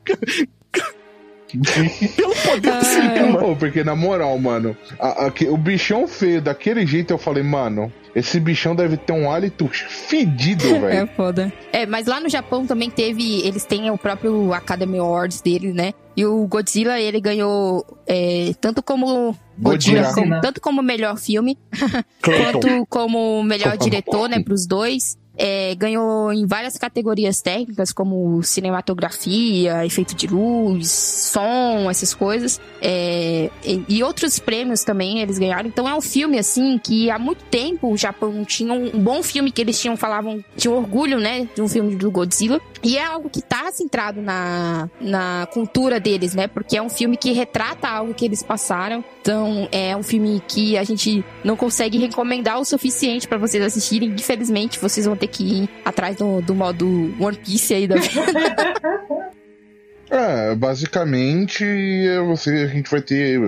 [2.16, 3.40] Pelo poder do cinema.
[3.40, 7.42] Pô, porque na moral, mano, a- a- que- o bichão feio daquele jeito eu falei,
[7.42, 11.10] mano, esse bichão deve ter um hálito fedido, É velho.
[11.16, 11.54] foda.
[11.72, 13.42] É, mas lá no Japão também teve.
[13.48, 15.94] Eles têm o próprio Academy Awards dele, né?
[16.18, 19.36] E o Godzilla, ele ganhou é, tanto como.
[19.58, 20.04] Godzilla.
[20.04, 21.58] Godzilla, como- tanto como melhor filme,
[22.24, 24.42] quanto como melhor diretor, né?
[24.42, 25.18] Pros dois.
[25.40, 32.60] É, ganhou em várias categorias técnicas, como cinematografia, efeito de luz, som, essas coisas.
[32.82, 35.70] É, e, outros prêmios também eles ganharam.
[35.70, 39.24] Então é um filme, assim, que há muito tempo o Japão tinha um, um bom
[39.24, 42.60] filme que eles tinham, falavam, tinham orgulho, né, de um filme do Godzilla.
[42.84, 46.48] E é algo que tá centrado na, na cultura deles, né?
[46.48, 49.04] Porque é um filme que retrata algo que eles passaram.
[49.22, 54.10] Então, é um filme que a gente não consegue recomendar o suficiente para vocês assistirem.
[54.10, 58.20] Infelizmente, vocês vão ter que atrás do, do modo One Piece aí da vida.
[60.12, 61.64] É, basicamente,
[62.26, 63.40] você, a gente vai ter.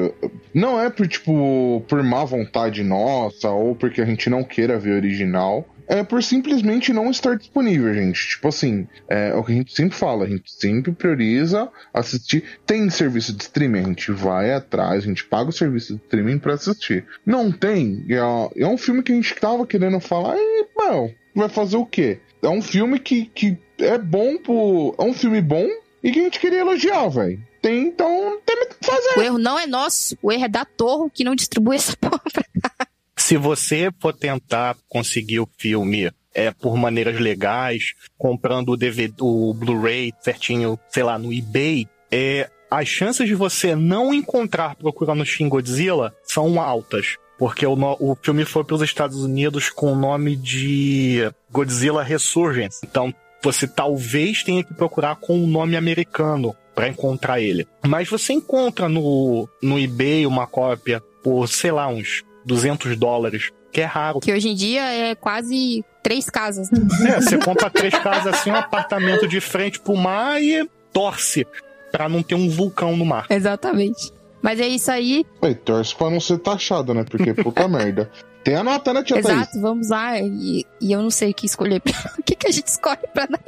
[0.53, 4.93] Não é por, tipo, por má vontade nossa, ou porque a gente não queira ver
[4.93, 8.29] original é por simplesmente não estar disponível, gente.
[8.29, 12.45] Tipo assim, é o que a gente sempre fala, a gente sempre prioriza assistir.
[12.65, 16.39] Tem serviço de streaming, a gente vai atrás, a gente paga o serviço de streaming
[16.39, 17.05] para assistir.
[17.25, 21.49] Não tem, é, é, um filme que a gente tava querendo falar, e, não, vai
[21.49, 22.19] fazer o quê?
[22.41, 24.95] É um filme que, que é bom pro.
[24.97, 25.67] É um filme bom
[26.01, 27.43] e que a gente queria elogiar, velho.
[27.61, 29.19] Tem, então tem muito o que fazer.
[29.19, 32.23] O erro não é nosso, o erro é da Torre que não distribui essa porra
[32.31, 32.87] pra cá.
[33.31, 39.53] Se você for tentar conseguir o filme é, por maneiras legais, comprando o DVD, o
[39.53, 45.47] Blu-ray certinho, sei lá, no eBay, é, as chances de você não encontrar procurando Shin
[45.47, 47.15] Godzilla são altas.
[47.39, 52.81] Porque o, o filme foi para os Estados Unidos com o nome de Godzilla Resurgence.
[52.83, 57.65] Então, você talvez tenha que procurar com o um nome americano para encontrar ele.
[57.87, 63.81] Mas você encontra no, no eBay uma cópia por, sei lá, uns 200 dólares, que
[63.81, 64.19] é raro.
[64.19, 66.69] Que hoje em dia é quase três casas.
[67.05, 71.45] É, você compra três casas assim, um apartamento de frente pro mar e torce
[71.91, 73.25] para não ter um vulcão no mar.
[73.29, 74.11] Exatamente.
[74.41, 75.25] Mas é isso aí.
[75.43, 77.05] Ué, torce pra não ser taxado, né?
[77.07, 78.09] Porque puta merda.
[78.43, 79.61] Tem a nota, né, tia Exato, Thaís?
[79.61, 80.19] vamos lá.
[80.19, 81.79] E, e, eu não sei o que escolher.
[82.17, 83.39] o que, que a gente escolhe pra dar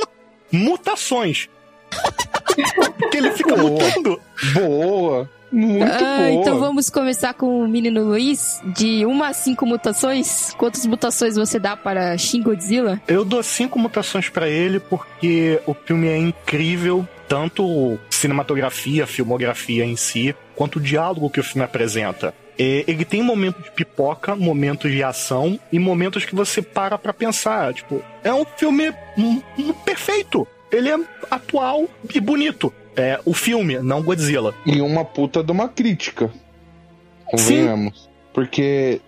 [0.52, 1.50] Mutações.
[3.00, 3.72] Porque ele fica boa.
[3.72, 4.22] mutando.
[4.54, 5.30] Boa.
[5.54, 6.32] Muito ah, boa.
[6.32, 8.60] Então vamos começar com o menino Luiz.
[8.66, 12.99] De uma a cinco mutações, quantas mutações você dá para Shin Godzilla?
[13.08, 19.95] Eu dou cinco mutações para ele porque o filme é incrível, tanto cinematografia, filmografia em
[19.95, 22.34] si, quanto o diálogo que o filme apresenta.
[22.58, 27.14] É, ele tem momentos de pipoca, momentos de ação e momentos que você para pra
[27.14, 27.74] pensar.
[27.74, 28.93] Tipo, é um filme
[29.86, 30.47] perfeito.
[30.72, 30.99] Ele é
[31.30, 32.74] atual e bonito.
[32.96, 34.54] É, o filme, não Godzilla.
[34.66, 36.30] E uma puta de uma crítica.
[37.26, 38.04] Convenhamos.
[38.04, 38.10] Sim.
[38.34, 39.02] Porque,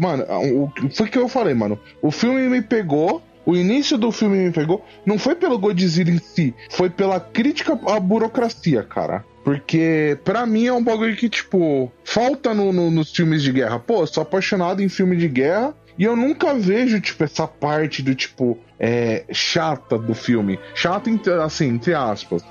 [0.00, 1.78] mano, o, foi o que eu falei, mano.
[2.02, 6.18] O filme me pegou o início do filme me pegou, não foi pelo Godzilla em
[6.18, 9.24] si, foi pela crítica à burocracia, cara.
[9.44, 13.78] Porque, para mim, é um bagulho que, tipo, falta no, no, nos filmes de guerra.
[13.78, 18.00] Pô, eu sou apaixonado em filme de guerra e eu nunca vejo, tipo, essa parte
[18.00, 20.58] do, tipo, é, chata do filme.
[20.74, 21.10] Chata,
[21.44, 22.42] assim, entre aspas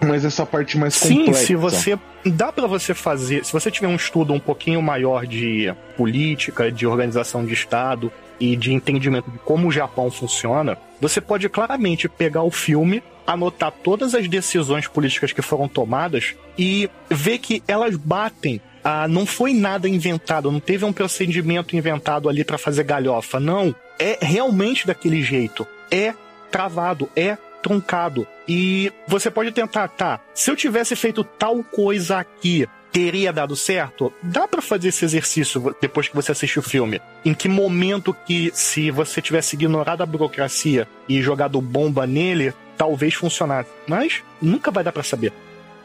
[0.00, 1.40] mas essa parte mais Sim, complexa.
[1.40, 5.26] Sim, se você dá para você fazer, se você tiver um estudo um pouquinho maior
[5.26, 11.20] de política, de organização de estado e de entendimento de como o Japão funciona, você
[11.20, 17.38] pode claramente pegar o filme, anotar todas as decisões políticas que foram tomadas e ver
[17.38, 22.56] que elas batem ah, não foi nada inventado, não teve um procedimento inventado ali para
[22.56, 23.38] fazer galhofa.
[23.38, 23.74] Não.
[23.98, 25.66] É realmente daquele jeito.
[25.90, 26.14] É
[26.50, 28.26] travado, é truncado.
[28.48, 34.12] E você pode tentar, tá, se eu tivesse feito tal coisa aqui, teria dado certo?
[34.22, 37.00] Dá para fazer esse exercício depois que você assiste o filme.
[37.24, 43.14] Em que momento que, se você tivesse ignorado a burocracia e jogado bomba nele, talvez
[43.14, 43.70] funcionasse.
[43.86, 45.32] Mas nunca vai dar para saber.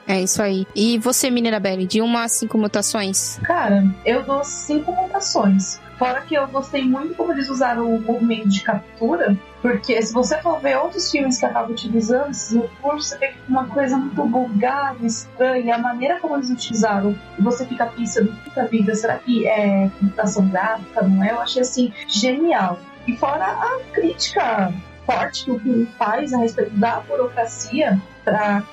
[0.08, 0.68] É isso aí.
[0.76, 3.40] E você, menina Belly, de uma a cinco mutações?
[3.44, 5.80] Cara, eu dou cinco mutações.
[5.98, 10.38] Fora que eu gostei muito como eles usaram o movimento de captura, porque se você
[10.40, 15.06] for ver outros filmes que acabam utilizando esses recursos, você vê uma coisa muito bugada,
[15.06, 15.76] estranha.
[15.76, 21.02] A maneira como eles utilizaram, você fica pensando, puta vida, será que é computação gráfica,
[21.02, 21.32] não é?
[21.32, 22.78] Eu achei assim, genial.
[23.08, 24.74] E fora a crítica
[25.06, 28.02] forte que o filme faz a respeito da burocracia,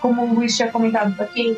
[0.00, 1.56] como o Luiz tinha comentado, para quem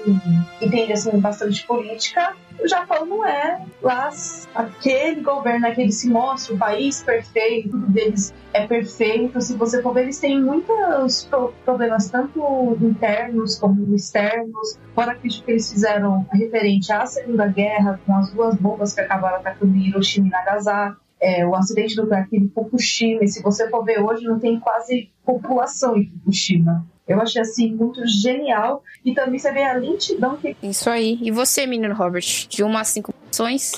[0.60, 4.10] entende assim, bastante política, o Japão não é lá
[4.54, 9.40] aquele governo que eles se mostra o país perfeito, tudo deles é perfeito.
[9.40, 11.28] Se você for ver, eles têm muitos
[11.64, 14.78] problemas, tanto internos como externos.
[14.94, 19.00] Fora a crítica que eles fizeram referente à Segunda Guerra, com as duas bombas que
[19.00, 21.04] acabaram atacando Hiroshima e Nagasaki.
[21.20, 25.10] É, o acidente do de Fukushima, e se você for ver hoje, não tem quase
[25.24, 26.84] população em Fukushima.
[27.06, 28.82] Eu achei assim muito genial.
[29.04, 30.56] E também você vê a lentidão que.
[30.62, 31.18] Isso aí.
[31.20, 32.46] E você, menino Robert?
[32.48, 33.72] De uma a cinco opções?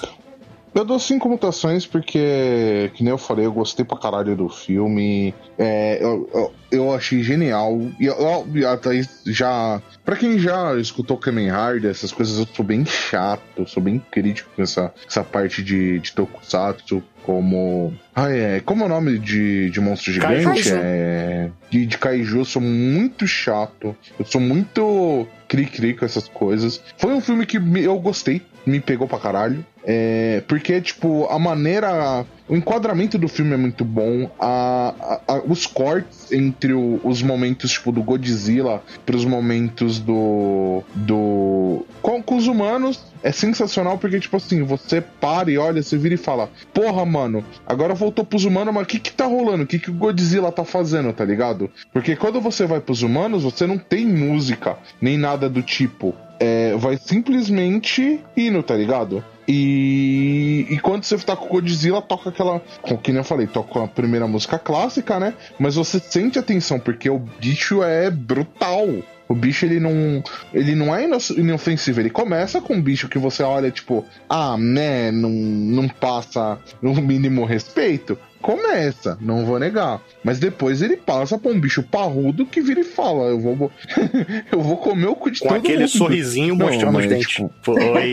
[0.77, 5.35] Eu dou cinco mutações porque, que nem eu falei, eu gostei pra caralho do filme.
[5.57, 7.81] É, eu, eu, eu achei genial.
[7.99, 8.15] E eu,
[8.55, 8.91] eu, até
[9.25, 9.81] já.
[10.05, 13.99] Pra quem já escutou Kamen Hard, essas coisas, eu sou bem chato, eu sou bem
[14.11, 17.93] crítico com essa, essa parte de, de Tokusatsu como.
[18.15, 18.61] Ah, é.
[18.61, 20.45] Como é o nome de, de monstro gigante?
[20.45, 20.77] Kaiju.
[20.77, 21.51] É.
[21.69, 23.97] De, de Kaiju, eu sou muito chato.
[24.17, 26.81] Eu sou muito cri-cri com essas coisas.
[26.97, 29.67] Foi um filme que eu gostei, me pegou pra caralho.
[29.89, 32.25] É, porque, tipo, a maneira.
[32.49, 34.31] O enquadramento do filme é muito bom.
[34.39, 39.99] A, a, a os cortes entre o, os momentos, tipo, do Godzilla para os momentos
[39.99, 40.83] do.
[40.95, 41.87] do.
[42.03, 46.15] Com, com os humanos é sensacional porque, tipo assim, você para e olha, você vira
[46.15, 49.63] e fala: Porra, mano, agora voltou pros humanos, mas o que que tá rolando?
[49.63, 51.71] O que que o Godzilla tá fazendo, tá ligado?
[51.93, 56.15] Porque quando você vai pros humanos, você não tem música, nem nada do tipo.
[56.39, 59.25] É, vai simplesmente indo, tá ligado?
[59.49, 62.61] E, e quando você tá com o Godzilla, toca aquela.
[62.83, 65.35] Como que nem eu falei, toca a primeira música clássica, né?
[65.59, 68.87] Mas você sente atenção, porque o bicho é brutal.
[69.29, 70.23] O bicho, ele não.
[70.55, 71.05] Ele não é
[71.37, 72.01] inofensivo.
[72.01, 76.95] Ele começa com um bicho que você olha, tipo, ah, né, não, não passa no
[76.95, 80.01] mínimo respeito começa, não vou negar.
[80.23, 83.73] Mas depois ele passa pra um bicho parrudo que vira e fala: Eu vou,
[84.53, 85.89] eu vou comer o cu de Com todo aquele mundo.
[85.89, 87.27] sorrisinho mostrando os dentes.
[87.27, 88.13] tipo, Foi.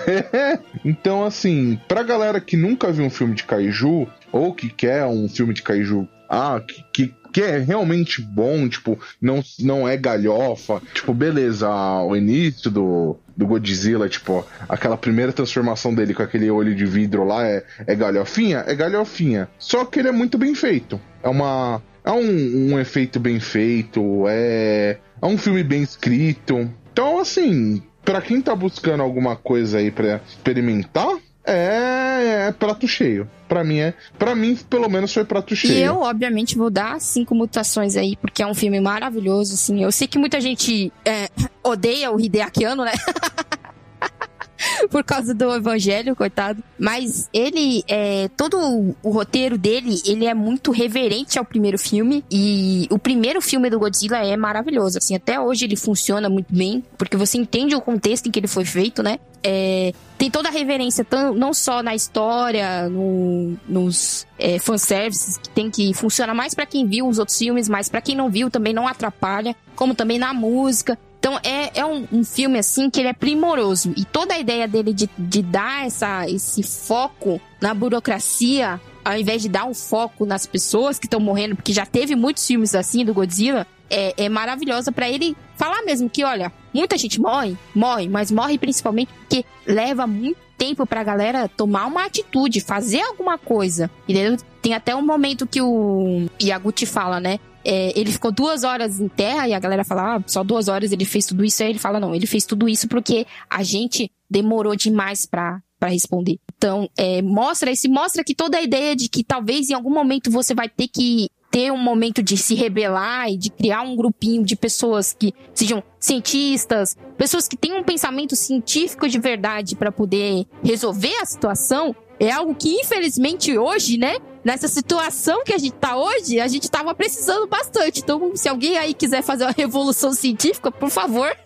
[0.82, 5.28] então, assim, pra galera que nunca viu um filme de kaiju, ou que quer um
[5.28, 10.82] filme de kaiju, ah, que, que, que é realmente bom, tipo, não, não é galhofa,
[10.92, 16.74] tipo, beleza, o início do, do Godzilla, tipo, aquela primeira transformação dele com aquele olho
[16.74, 18.64] de vidro lá é, é galhofinha?
[18.66, 19.48] É galhofinha.
[19.58, 21.00] Só que ele é muito bem feito.
[21.22, 21.82] É uma.
[22.04, 24.98] É um, um efeito bem feito, é.
[25.20, 26.68] É um filme bem escrito.
[26.92, 33.28] Então, assim, pra quem tá buscando alguma coisa aí pra experimentar, é, é prato cheio.
[33.48, 35.74] Pra mim é, para mim pelo menos foi prato cheio.
[35.74, 39.82] E eu, obviamente, vou dar cinco mutações aí, porque é um filme maravilhoso, assim.
[39.82, 41.28] Eu sei que muita gente é,
[41.62, 42.92] odeia o Hideaki Anno, né?
[44.90, 46.62] por causa do evangelho, coitado.
[46.78, 52.24] Mas ele, é, todo o, o roteiro dele, ele é muito reverente ao primeiro filme.
[52.30, 54.98] E o primeiro filme do Godzilla é maravilhoso.
[54.98, 58.48] Assim, até hoje ele funciona muito bem, porque você entende o contexto em que ele
[58.48, 59.18] foi feito, né?
[59.42, 59.92] É,
[60.22, 65.68] tem toda a reverência, tão- não só na história, no- nos é, fanservices, que tem
[65.68, 68.72] que funcionar mais pra quem viu os outros filmes, mas pra quem não viu também
[68.72, 70.96] não atrapalha, como também na música.
[71.18, 73.92] Então é, é um, um filme assim que ele é primoroso.
[73.96, 79.42] E toda a ideia dele de, de dar essa, esse foco na burocracia, ao invés
[79.42, 83.04] de dar um foco nas pessoas que estão morrendo, porque já teve muitos filmes assim
[83.04, 88.08] do Godzilla, é, é maravilhosa pra ele falar mesmo que, olha, muita gente morre, morre,
[88.08, 93.88] mas morre principalmente porque leva muito tempo pra galera tomar uma atitude, fazer alguma coisa.
[94.08, 94.36] Entendeu?
[94.60, 97.38] Tem até um momento que o Yaguchi fala, né?
[97.64, 100.90] É, ele ficou duas horas em terra e a galera fala, ah, só duas horas
[100.90, 101.62] ele fez tudo isso.
[101.62, 105.90] Aí ele fala, não, ele fez tudo isso porque a gente demorou demais pra, pra
[105.90, 106.40] responder.
[106.58, 110.28] Então, é, mostra esse, mostra que toda a ideia de que talvez em algum momento
[110.28, 114.42] você vai ter que ter um momento de se rebelar e de criar um grupinho
[114.42, 120.46] de pessoas que sejam cientistas, pessoas que tenham um pensamento científico de verdade para poder
[120.64, 125.94] resolver a situação, é algo que infelizmente hoje, né, nessa situação que a gente tá
[125.94, 128.00] hoje, a gente tava precisando bastante.
[128.00, 131.36] Então, se alguém aí quiser fazer uma revolução científica, por favor,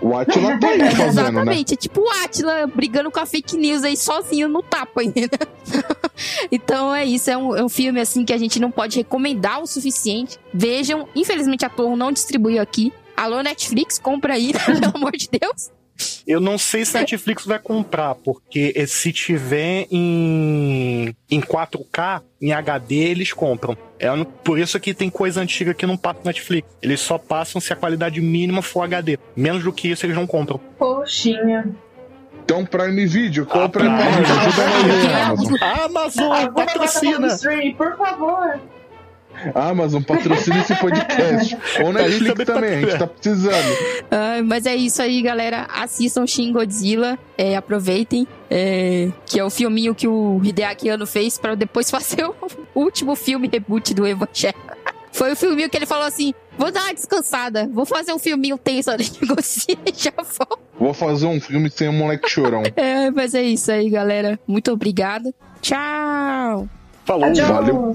[0.00, 1.08] O Atila tá aí fazendo, né?
[1.08, 1.74] Exatamente.
[1.74, 5.38] É tipo o Atila brigando com a fake news aí sozinho no tapa, entendeu?
[6.50, 7.30] então é isso.
[7.30, 10.38] É um, é um filme assim que a gente não pode recomendar o suficiente.
[10.52, 11.08] Vejam.
[11.14, 12.92] Infelizmente a Torre não distribuiu aqui.
[13.16, 15.70] Alô, Netflix, compra aí, pelo amor de Deus.
[16.26, 22.52] Eu não sei se a Netflix vai comprar, porque se tiver em, em 4K, em
[22.52, 23.76] HD, eles compram.
[23.98, 24.08] É
[24.42, 26.68] por isso que tem coisa antiga que não passa na Netflix.
[26.82, 29.18] Eles só passam se a qualidade mínima for HD.
[29.36, 30.58] Menos do que isso, eles não compram.
[30.78, 31.68] Poxinha.
[32.42, 36.32] Então, Prime Video, compra Ah, pra nós, ajuda nós aí, Amazon.
[36.32, 37.28] Ah, patrocina!
[37.76, 38.60] por favor.
[39.54, 41.56] Amazon, patrocina esse podcast.
[41.84, 43.76] Ou Netflix também tá- também, a gente tá precisando.
[44.10, 45.66] Ai, mas é isso aí, galera.
[45.74, 47.18] Assistam Shin Godzilla.
[47.38, 48.26] é, aproveitem.
[48.50, 52.34] é, que é o filminho que o Hideaki Anno fez pra depois fazer o
[52.74, 54.54] último filme reboot do Evangelho.
[55.12, 58.56] Foi o filminho que ele falou assim: vou dar uma descansada, vou fazer um filminho
[58.56, 60.58] tenso ali de Godzilla e já vou.
[60.78, 62.62] Vou fazer um filme sem um moleque chorão.
[62.76, 64.38] É, mas é isso aí, galera.
[64.46, 65.34] Muito obrigada.
[65.60, 66.68] Tchau!
[67.04, 67.24] Falou.
[67.24, 67.48] Adiós.
[67.48, 67.92] valeu.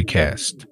[0.00, 0.64] Cast.